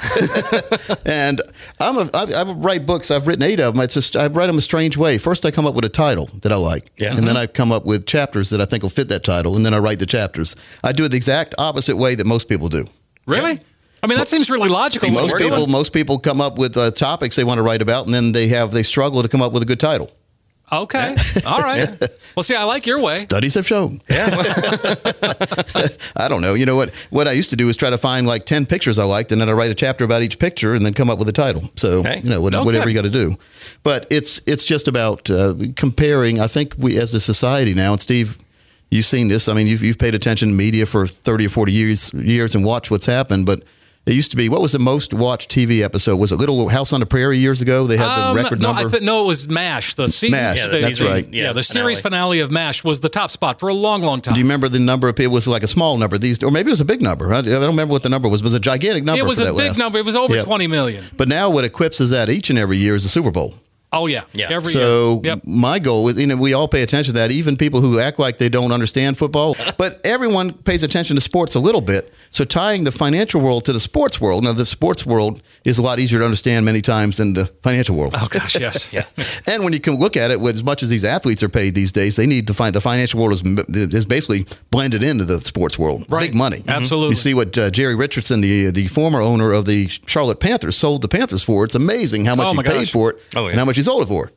[1.07, 1.41] and
[1.81, 3.11] I'm a I, I write books.
[3.11, 3.83] I've written eight of them.
[3.83, 5.17] It's just I write them a strange way.
[5.17, 7.17] First, I come up with a title that I like, Yeah.
[7.17, 9.65] and then I come up with chapters that I think will fit that title, and
[9.65, 10.57] then I write the chapters.
[10.83, 12.85] I do it the exact opposite way that most people do.
[13.27, 13.61] Really?
[14.03, 15.09] I mean, that seems really logical.
[15.09, 15.71] See, Most people doing.
[15.71, 18.49] most people come up with uh, topics they want to write about, and then they
[18.49, 20.11] have they struggle to come up with a good title.
[20.73, 21.17] Okay.
[21.47, 21.89] All right.
[22.37, 23.17] Well, see, I like your way.
[23.17, 24.01] Studies have shown.
[24.09, 24.29] Yeah.
[26.17, 26.55] I don't know.
[26.55, 26.95] You know what?
[27.11, 29.41] What I used to do is try to find like ten pictures I liked, and
[29.41, 31.63] then I write a chapter about each picture, and then come up with a title.
[31.77, 32.21] So Okay.
[32.23, 32.65] you know, what, Okay.
[32.65, 33.35] whatever you got to do.
[33.83, 36.41] But it's it's just about uh, comparing.
[36.41, 38.39] I think we as a society now, and Steve,
[38.91, 39.49] you've seen this.
[39.49, 42.65] I mean, you've you've paid attention to media for thirty or forty years years and
[42.65, 43.63] watched what's happened, but.
[44.07, 46.17] It used to be what was the most watched TV episode?
[46.17, 47.87] Was it Little House on the Prairie years ago?
[47.87, 48.89] They had the Um, record no, number.
[48.89, 49.95] I th- no, it was MASH.
[49.95, 50.41] The season.
[50.41, 51.29] MASH, the- that's the- right.
[51.31, 52.39] Yeah, Yeah, the series finale.
[52.39, 54.35] finale of MASH was the top spot for a long, long time.
[54.35, 55.33] Do you remember the number of people?
[55.33, 56.17] It was like a small number.
[56.17, 57.33] These, or maybe it was a big number.
[57.33, 58.41] I, I don't remember what the number was.
[58.41, 59.21] but It was a gigantic number.
[59.23, 59.79] it was for a that big last.
[59.79, 59.99] number.
[59.99, 60.43] It was over Yeah.
[60.43, 61.05] 20 million.
[61.17, 63.55] But now what equips is that each and every year is the Super Bowl.
[63.93, 64.23] Oh, yeah.
[64.33, 64.49] Yeah.
[64.51, 65.35] Every So year.
[65.35, 65.41] Yep.
[65.45, 67.31] my goal is, you know, we all pay attention to that.
[67.33, 71.55] Even people who act like they don't understand football, but everyone pays attention to sports
[71.57, 72.13] a little bit.
[72.31, 74.45] So tying the financial world to the sports world.
[74.45, 77.97] Now the sports world is a lot easier to understand many times than the financial
[77.97, 78.15] world.
[78.17, 78.93] Oh, gosh, yes.
[78.93, 79.03] Yeah.
[79.47, 81.75] And when you can look at it, with as much as these athletes are paid
[81.75, 83.43] these days, they need to find the financial world is,
[83.95, 86.05] is basically blended into the sports world.
[86.09, 86.31] Right.
[86.31, 86.63] Big money.
[86.69, 87.11] Absolutely.
[87.11, 91.03] You see what uh, Jerry Richardson, the the former owner of the Charlotte Panthers, sold
[91.03, 91.65] the Panthers for.
[91.65, 92.93] It's amazing how much Oh, he paid gosh.
[92.93, 93.51] for it Oh, yeah.
[93.51, 94.31] and how much he sold it for.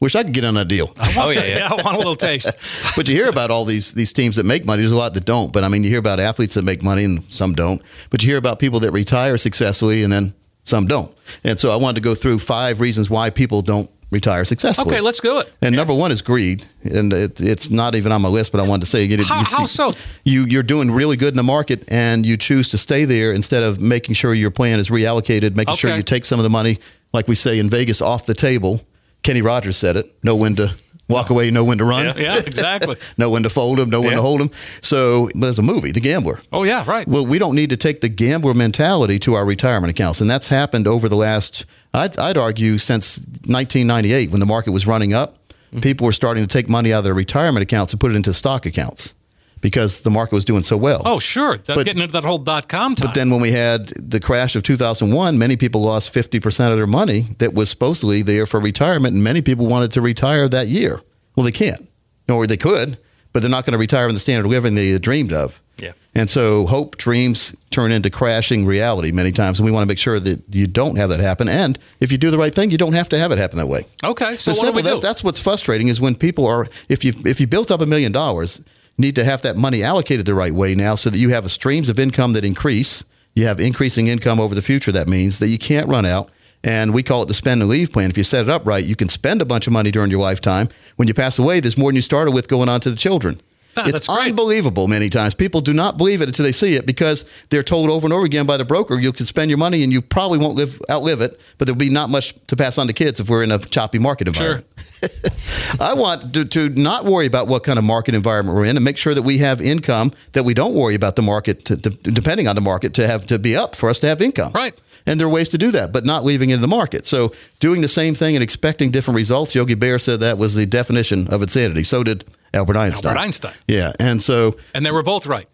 [0.00, 0.92] Wish I could get on that deal.
[1.16, 1.58] Oh, yeah, yeah.
[1.58, 2.56] yeah, I want a little taste.
[2.96, 4.80] but you hear about all these these teams that make money.
[4.80, 5.52] There's a lot that don't.
[5.52, 7.82] But I mean, you hear about athletes that make money and some don't.
[8.08, 11.14] But you hear about people that retire successfully and then some don't.
[11.44, 14.94] And so I wanted to go through five reasons why people don't retire successfully.
[14.94, 15.52] Okay, let's do it.
[15.62, 18.66] And number one is greed, and it, it's not even on my list, but I
[18.66, 19.20] wanted to say it.
[19.20, 19.92] How- you, how so?
[20.24, 23.62] You you're doing really good in the market, and you choose to stay there instead
[23.62, 26.78] of making sure your plan is reallocated, making sure you take some of the money
[27.12, 28.80] like we say in Vegas, off the table.
[29.22, 30.06] Kenny Rogers said it.
[30.24, 30.74] Know when to
[31.08, 32.06] walk away, know when to run.
[32.06, 32.96] Yeah, yeah, exactly.
[33.18, 34.16] know when to fold them, know when Yeah.
[34.16, 34.50] to hold them.
[34.80, 36.40] So, but there's a movie, The Gambler.
[36.52, 37.06] Oh yeah, right.
[37.06, 40.48] Well, we don't need to take the gambler mentality to our retirement accounts, and that's
[40.48, 45.36] happened over the last, I'd, I'd argue, since 1998 when the market was running up.
[45.70, 45.80] Mm-hmm.
[45.80, 48.32] People were starting to take money out of their retirement accounts and put it into
[48.32, 49.14] stock accounts
[49.60, 51.02] because the market was doing so well.
[51.04, 53.06] Oh sure, that, But- getting into that whole dot com time.
[53.08, 56.86] But then when we had the crash of 2001, many people lost 50% of their
[56.86, 61.00] money that was supposedly there for retirement, and many people wanted to retire that year.
[61.36, 61.88] Well, they can't,
[62.28, 62.98] or they could,
[63.32, 65.60] but they're not going to retire in the standard of living they dreamed of.
[65.78, 65.92] Yeah.
[66.14, 69.98] And so hope dreams turn into crashing reality many times, and we want to make
[69.98, 71.48] sure that you don't have that happen.
[71.48, 73.68] And if you do the right thing, you don't have to have it happen that
[73.68, 73.86] way.
[74.04, 74.90] okay, so So what do we do?
[74.90, 77.86] That, that's what's frustrating is when people are if you if you built up a
[77.86, 78.60] million dollars,
[79.00, 81.88] need to have that money allocated the right way now, so that you have streams
[81.88, 83.04] of income that increase.
[83.34, 84.92] You have increasing income over the future.
[84.92, 86.30] That means that you can't run out.
[86.62, 88.10] And we call it the spend and leave plan.
[88.10, 90.20] If you set it up right, you can spend a bunch of money during your
[90.20, 90.68] lifetime.
[90.96, 93.40] When you pass away, there's more than you started with going on to the children.
[93.90, 95.34] It's unbelievable many times.
[95.34, 98.24] People do not believe it until they see it because they're told over and over
[98.24, 101.20] again by the broker, you can spend your money and you probably won't live outlive
[101.20, 103.58] it, but there'll be not much to pass on to kids if we're in a
[103.58, 104.66] choppy market environment.
[105.80, 108.84] I want to, to not worry about what kind of market environment we're in and
[108.84, 111.90] make sure that we have income that we don't worry about the market, to, to,
[111.90, 114.52] depending on the market, to have to be up for us to have income.
[114.52, 114.80] Right.
[115.06, 117.06] And there are ways to do that, but not leaving it in the market.
[117.06, 120.66] So doing the same thing and expecting different results, Yogi Bear said that was the
[120.66, 121.82] definition of insanity.
[121.82, 123.08] So did Albert Einstein.
[123.10, 123.54] Albert Einstein.
[123.68, 123.92] Yeah.
[123.98, 125.48] And so and they were both right.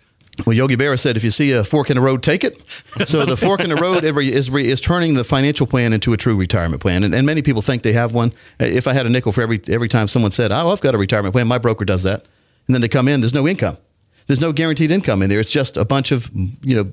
[0.44, 2.62] well, Yogi Berra said, if you see a fork in the road, take it.
[3.06, 6.36] So the fork in the road is, is turning the financial plan into a true
[6.36, 7.04] retirement plan.
[7.04, 8.32] And, and many people think they have one.
[8.60, 10.98] If I had a nickel for every, every time someone said, oh, I've got a
[10.98, 12.24] retirement plan, my broker does that.
[12.66, 13.78] And then they come in, there's no income.
[14.26, 15.38] There's no guaranteed income in there.
[15.38, 16.92] It's just a bunch of, you know,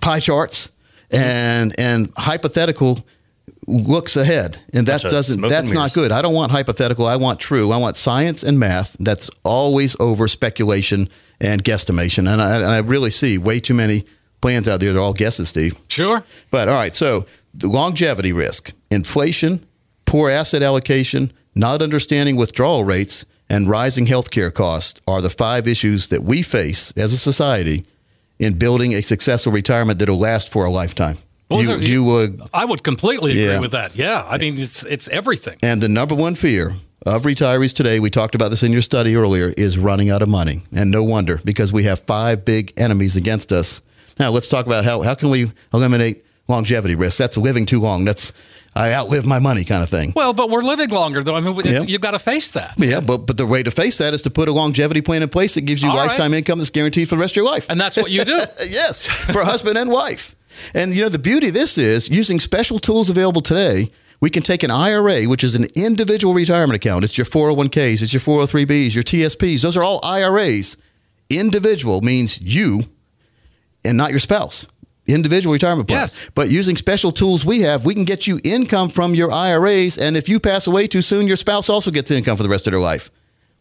[0.00, 0.70] pie charts
[1.10, 3.04] and, and hypothetical
[3.66, 4.58] looks ahead.
[4.72, 5.94] And that Bunch of doesn't, smoke and that's not mirrors.
[5.94, 6.12] good.
[6.12, 7.06] I don't want hypothetical.
[7.06, 7.70] I want true.
[7.72, 8.96] I want science and math.
[8.98, 11.08] That's always over speculation
[11.40, 12.30] and guesstimation.
[12.30, 14.04] And I, and I really see way too many
[14.40, 14.92] plans out there.
[14.92, 15.76] They're all guesses, Steve.
[15.88, 16.24] Sure.
[16.50, 19.66] But all right, so the longevity risk, inflation,
[20.06, 26.08] poor asset allocation, not understanding withdrawal rates, and rising healthcare costs are the five issues
[26.08, 27.84] that we face as a society
[28.40, 31.16] in building a successful retirement that'll last for a lifetime.
[31.48, 32.10] Those you, are- you
[32.42, 33.60] uh, I would completely agree Yeah.
[33.60, 33.94] with that.
[33.94, 35.58] Yeah, I mean it's it's everything.
[35.62, 36.72] And the number one fear
[37.06, 40.28] of retirees today, we talked about this in your study earlier, is running out of
[40.28, 40.62] money.
[40.74, 43.80] And no wonder, because we have five big enemies against us.
[44.18, 47.16] Now, let's talk about how, how can we eliminate longevity risk?
[47.16, 48.04] That's living too long.
[48.04, 48.32] That's
[48.74, 50.12] I outlive my money kind of thing.
[50.14, 51.34] Well, but we're living longer though.
[51.36, 51.82] I mean, Yeah.
[51.82, 52.74] you've got to face that.
[52.78, 55.28] Yeah, but but the way to face that is to put a longevity plan in
[55.28, 56.06] place that gives you All right.
[56.08, 57.68] lifetime income that's guaranteed for the rest of your life.
[57.68, 58.40] And that's what you do.
[58.68, 60.36] yes, for husband and wife.
[60.74, 63.88] And you know the beauty of this is using special tools available today.
[64.20, 67.04] We can take an IRA, which is an individual retirement account.
[67.04, 69.62] It's your 401ks, it's your 403bs, your TSPs.
[69.62, 70.76] Those are all IRAs.
[71.30, 72.82] Individual means you
[73.84, 74.66] and not your spouse.
[75.06, 76.02] Individual retirement plan.
[76.02, 76.30] Yes.
[76.34, 79.98] But using special tools we have, we can get you income from your IRAs.
[79.98, 82.66] And if you pass away too soon, your spouse also gets income for the rest
[82.66, 83.10] of their life.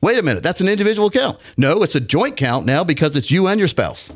[0.01, 1.37] Wait a minute, that's an individual account.
[1.57, 4.11] No, it's a joint count now because it's you and your spouse.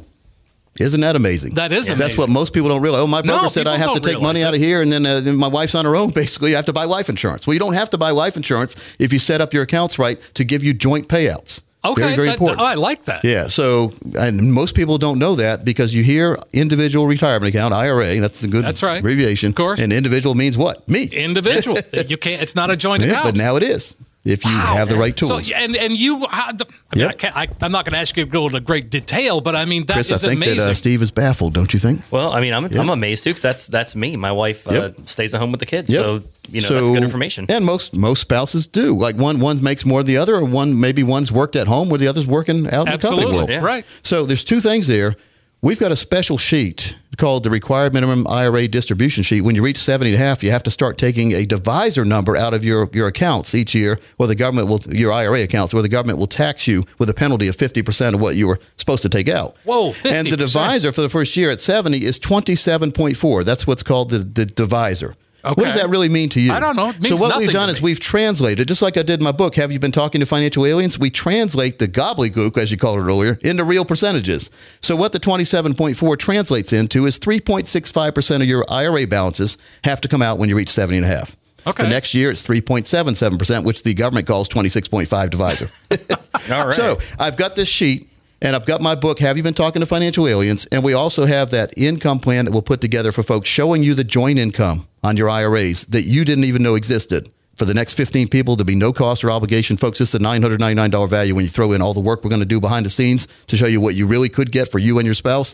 [0.79, 1.53] Isn't that amazing?
[1.53, 1.97] That is Amazing.
[1.97, 3.01] That's what most people don't realize.
[3.01, 4.91] Oh, my No, broker said I have to take money realize out of here, and
[4.91, 6.09] then, uh, then my wife's on her own.
[6.13, 7.45] Basically, I have to buy life insurance.
[7.45, 10.19] Well, you don't have to buy life insurance if you set up your accounts right
[10.33, 11.61] to give you joint payouts.
[11.85, 12.61] Okay, very very that- important.
[12.61, 13.23] oh, I like that.
[13.25, 18.19] Yeah, so and most people don't know that because you hear individual retirement account (IRA).
[18.21, 18.99] That's a good That's right.
[18.99, 19.49] abbreviation.
[19.49, 19.79] Of course.
[19.79, 20.87] and individual means what?
[20.87, 21.03] Me.
[21.05, 21.77] Individual.
[22.07, 22.41] you can't.
[22.41, 23.25] It's not a joint Yeah, account.
[23.25, 23.95] but now it is
[24.25, 25.47] if you have the right tools.
[25.49, 26.65] So, and and you, how, I, mean,
[26.95, 27.09] Yep.
[27.09, 29.55] I can't, I, I'm not going to ask you to go into great detail, but
[29.55, 30.59] I mean that is Chris, I think amazing.
[30.59, 32.01] that uh, Steve is baffled, don't you think?
[32.11, 32.79] Well, I mean, I'm, Yeah.
[32.79, 34.15] I'm amazed too because that's that's me.
[34.15, 36.01] My wife uh, stays at home with the kids, Yep.
[36.03, 37.45] so you know that's good information.
[37.49, 38.97] And most most spouses do.
[38.97, 41.89] Like one one makes more than the other, or one maybe one's worked at home
[41.89, 43.49] where the other's working out in the company world.
[43.49, 43.59] yeah.
[43.59, 43.85] right.
[44.03, 45.15] So there's two things there.
[45.63, 49.43] We've got a special sheet called the required minimum IRA distribution sheet.
[49.43, 52.35] When you reach 70 and a half, you have to start taking a divisor number
[52.35, 55.81] out of your, your accounts each year, where the government will, your IRA accounts, where
[55.81, 59.03] the government will tax you with a penalty of 50% of what you were supposed
[59.03, 59.55] to take out.
[59.63, 63.45] Whoa, And the divisor for the first year at 70 is 27.4.
[63.45, 65.15] That's what's called the, the divisor.
[65.43, 66.53] What does that really mean to you?
[66.53, 66.91] I don't know.
[67.03, 69.73] So what we've done is we've translated, just like I did in my book, Have
[69.73, 70.97] You Been Talking to Financial Aliens?
[70.97, 74.49] We translate the gobbledygook, as you called it earlier, into real percentages.
[74.79, 80.21] So what the 27.4 translates into is 3.65% of your IRA balances have to come
[80.21, 81.35] out when you reach 70 and a half.
[81.67, 81.83] Okay.
[81.83, 85.69] The next year it's 3.77%, which the government calls 26.5 divisor.
[86.53, 86.73] All right.
[86.73, 88.09] So I've got this sheet
[88.41, 90.67] and I've got my book, Have You Been Talking to Financial Aliens?
[90.71, 93.93] And we also have that income plan that we'll put together for folks showing you
[93.93, 97.31] the joint income on your IRAs that you didn't even know existed.
[97.55, 99.77] For the next 15 people, there'll be no cost or obligation.
[99.77, 102.39] Folks, this is a $999 value when you throw in all the work we're going
[102.39, 104.97] to do behind the scenes to show you what you really could get for you
[104.97, 105.53] and your spouse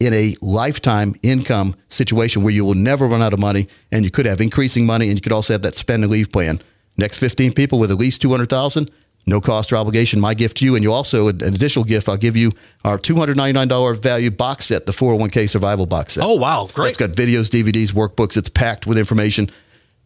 [0.00, 4.10] in a lifetime income situation where you will never run out of money and you
[4.10, 6.60] could have increasing money and you could also have that spend and leave plan.
[6.96, 8.90] Next 15 people with at least 200,000,
[9.26, 10.20] no cost or obligation.
[10.20, 12.08] My gift to you, and you also an additional gift.
[12.08, 12.52] I'll give you
[12.84, 15.86] our two hundred ninety nine dollar value box set, the four hundred one k survival
[15.86, 16.24] box set.
[16.24, 16.90] Oh wow, great!
[16.90, 18.36] It's got videos, DVDs, workbooks.
[18.36, 19.48] It's packed with information.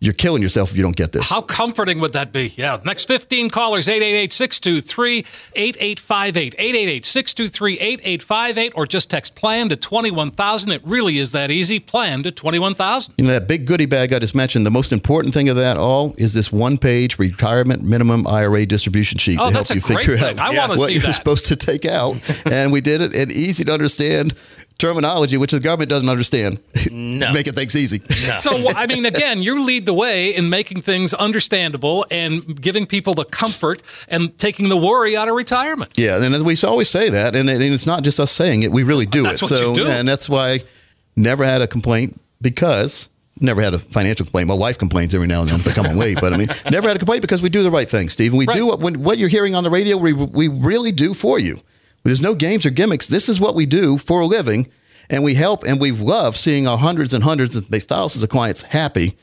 [0.01, 1.29] You're killing yourself if you don't get this.
[1.29, 2.53] How comforting would that be?
[2.57, 2.79] Yeah.
[2.85, 5.19] Next 15 callers 888 623
[5.57, 6.55] 8858.
[6.57, 10.71] 888 623 8858 or just text plan to 21000.
[10.71, 11.81] It really is that easy.
[11.81, 13.15] Plan to 21000.
[13.19, 15.77] You know, that big goodie bag I just mentioned, the most important thing of that
[15.77, 20.17] all is this one page retirement minimum IRA distribution sheet oh, to help you figure
[20.17, 21.15] out I want to what you're that.
[21.15, 22.17] supposed to take out.
[22.47, 24.35] and we did it in easy to understand
[24.79, 26.61] terminology, which the government doesn't understand.
[26.91, 27.33] No.
[27.39, 28.01] Making things easy.
[28.09, 28.35] No.
[28.39, 33.15] So, I mean, again, you lead the way in making things understandable and giving people
[33.15, 35.93] the comfort and taking the worry out of retirement.
[35.97, 38.83] Yeah, and we always say that, and, and it's not just us saying it; we
[38.85, 39.51] really do That's it.
[39.51, 39.87] what so, you do.
[39.87, 40.61] and that's why
[41.17, 43.09] never had a complaint because
[43.41, 44.49] never had a financial complaint.
[44.49, 46.49] My wife complains every now and then if I come on late, but I mean,
[46.71, 48.33] never had a complaint because we do the right thing, Steve.
[48.33, 48.57] And we Right.
[48.57, 49.97] do what when, what you're hearing on the radio.
[49.97, 51.61] We we really do for you.
[52.09, 53.07] There's no games or gimmicks.
[53.07, 54.69] This is what we do for a living,
[55.11, 58.63] and we help and we love seeing our hundreds and hundreds of thousands of clients
[58.63, 59.19] happy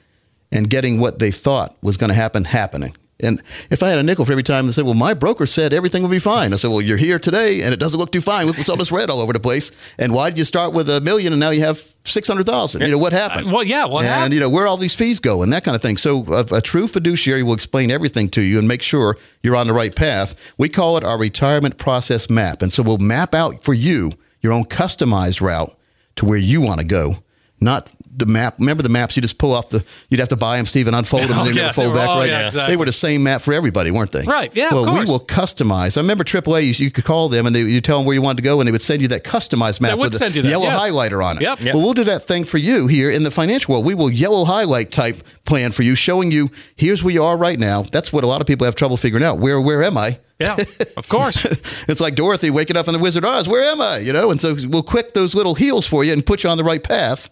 [0.51, 2.95] and getting what they thought was going to happen happening.
[3.22, 5.74] And if I had a nickel for every time they said, "Well, my broker said
[5.74, 8.20] everything would be fine," I said, "Well, you're here today, and it doesn't look too
[8.20, 8.45] fine.
[8.45, 9.72] Look what's all this red all over the place.
[9.97, 12.82] And why did you start with a million and now you have six hundred thousand?
[12.82, 13.51] You know what happened?
[13.51, 14.34] Well, yeah, what and happened?
[14.34, 15.95] you know where all these fees go and that kind of thing.
[15.95, 19.68] So a, a true fiduciary will explain everything to you and make sure you're on
[19.68, 20.36] the right path.
[20.57, 24.11] We call it our retirement process map, and so we'll map out for you
[24.41, 25.74] your own customized route
[26.18, 27.16] to where you want to go.
[27.61, 28.55] Not the map.
[28.59, 29.84] Remember the maps you just pull off the.
[30.09, 31.88] You'd have to buy them, Steve, and unfold them, oh, and Oh, they yes, fold
[31.88, 32.30] they were- back oh, right.
[32.30, 32.74] yeah, exactly.
[32.74, 34.24] They were the same map for everybody, weren't they?
[34.24, 35.05] Right, yeah, of Well, course.
[35.07, 35.97] we will customize.
[35.97, 36.63] I remember AAA.
[36.80, 38.59] You, you could call them and they, you tell them where you wanted to go,
[38.59, 40.49] and they would send you that customized map They would with send the you that,
[40.49, 40.82] yellow yes.
[40.82, 41.41] highlighter on it.
[41.41, 41.61] Yep.
[41.61, 41.74] Yep.
[41.76, 43.86] Well, we'll do that thing for you here in the financial world.
[43.86, 47.59] We will yellow highlight type plan for you, showing you here's where you are right
[47.59, 47.84] now.
[47.84, 49.39] That's what a lot of people have trouble figuring out.
[49.39, 50.20] Where where am I?
[50.39, 50.57] Yeah,
[50.97, 51.45] of course.
[51.88, 53.47] it's like Dorothy waking up in the Wizard of Oz.
[53.47, 53.99] Where am I?
[53.99, 56.57] You know, and so we'll quick those little heels for you and put you on
[56.57, 57.30] the right path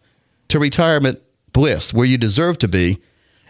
[0.49, 1.21] to retirement
[1.51, 2.99] bliss, where you deserve to be.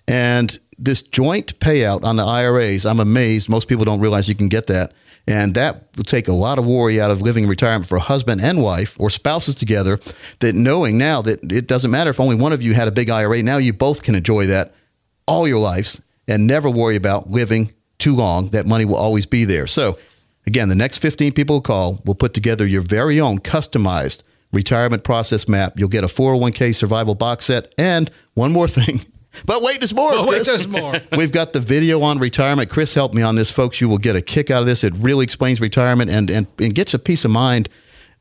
[0.08, 3.50] And this joint payout on the IRAs, I'm amazed.
[3.50, 4.91] Most people don't realize you can get that.
[5.26, 8.41] And that will take a lot of worry out of living in retirement for husband
[8.41, 10.00] and wife or spouses together.
[10.39, 13.10] That knowing now that it doesn't matter if only one of you had a big
[13.10, 14.74] IRA, now you both can enjoy that
[15.26, 18.50] all your lives and never worry about living too long.
[18.50, 19.66] That money will always be there.
[19.66, 19.98] So,
[20.46, 24.24] again, the next 15 people who call will put together your very own customized
[24.54, 25.74] retirement process map.
[25.78, 29.01] You'll get a 401k survival box set and one more thing.
[29.47, 30.12] But wait, there's more.
[30.12, 30.47] But wait, Chris.
[30.47, 30.93] there's more.
[31.18, 32.70] We've got the video on retirement.
[32.70, 33.82] Chris helped me on this, folks.
[33.82, 34.84] You will get a kick out of this.
[34.84, 37.68] It really explains retirement and and, and gets a peace of mind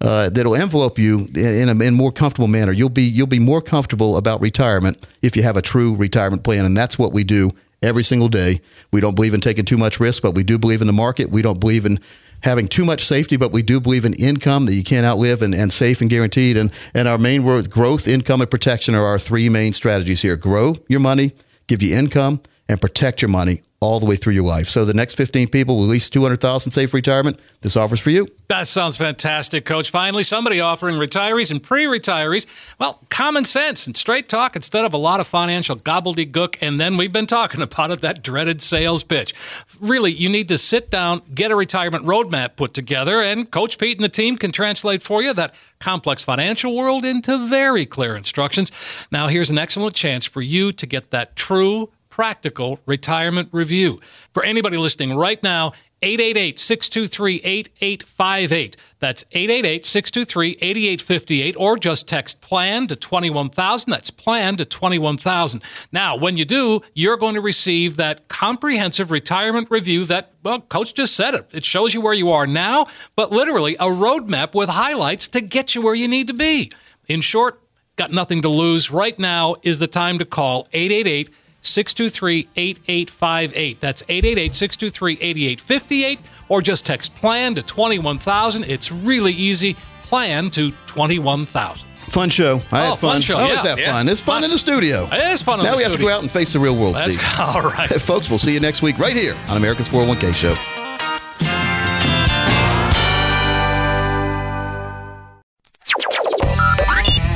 [0.01, 2.73] uh, that'll envelope you in a in more comfortable manner.
[2.73, 6.65] You'll be you'll be more comfortable about retirement if you have a true retirement plan,
[6.65, 7.53] and that's what we do
[7.83, 8.61] every single day.
[8.91, 11.31] We don't believe in taking too much risk, but we do believe in the market.
[11.31, 12.01] We don't believe in
[12.43, 15.55] having too much safety, but we do believe in income that you can't outlive and,
[15.55, 16.57] and safe and guaranteed.
[16.57, 20.37] And and our main word, growth, income, and protection are our three main strategies here.
[20.37, 21.33] Grow your money,
[21.67, 22.41] give you income,
[22.73, 24.69] and protect your money all the way through your life.
[24.69, 28.29] So the next 15 people with at least 200,000 safe retirement, this offers for you.
[28.47, 29.91] That sounds fantastic, Coach.
[29.91, 32.47] Finally, somebody offering retirees and pre retirees,
[32.79, 36.57] well, common sense and straight talk instead of a lot of financial gobbledygook.
[36.61, 39.35] And then we've been talking about it that dreaded sales pitch.
[39.81, 43.99] Really, you need to sit down, get a retirement roadmap put together, and Coach Pete
[43.99, 48.71] and the team can translate for you that complex financial world into very clear instructions.
[49.11, 53.99] Now, here's an excellent chance for you to get that true practical retirement review.
[54.35, 58.77] For anybody listening right now, 888 623 8858.
[58.99, 63.91] That's 888 623 8858, or just text plan to 21000.
[63.91, 65.63] That's plan to 21000.
[65.91, 70.93] Now, when you do, you're going to receive that comprehensive retirement review that, well, Coach
[70.93, 71.49] just said it.
[71.51, 75.75] It shows you where you are now, but literally a roadmap with highlights to get
[75.75, 76.71] you where you need to be.
[77.09, 77.63] In short,
[77.97, 78.91] got nothing to lose.
[78.91, 81.31] Right now is the time to call 888
[81.63, 83.81] 623 8858.
[83.81, 88.65] That's 888 623 8858, or just text plan to 21000.
[88.65, 89.77] It's really easy.
[90.03, 91.89] Plan to 21000.
[92.09, 92.61] Fun show.
[92.73, 93.13] I Oh, had fun.
[93.13, 93.71] fun show, I always yeah.
[93.71, 93.93] have Yeah.
[93.93, 94.09] fun.
[94.09, 95.09] It's fun in the studio.
[95.11, 96.97] It is fun in now we have to go out and face the real world,
[96.97, 97.41] That's Steve.
[97.41, 97.89] all right.
[97.89, 100.57] Folks, we'll see you next week right here on America's 401k Show.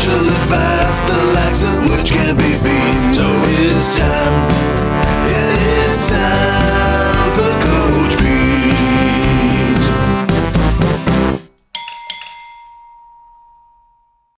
[0.00, 3.14] socially fast, the likes of which can't be beat.
[3.14, 4.50] So it's time,
[5.28, 6.69] yeah, it's time.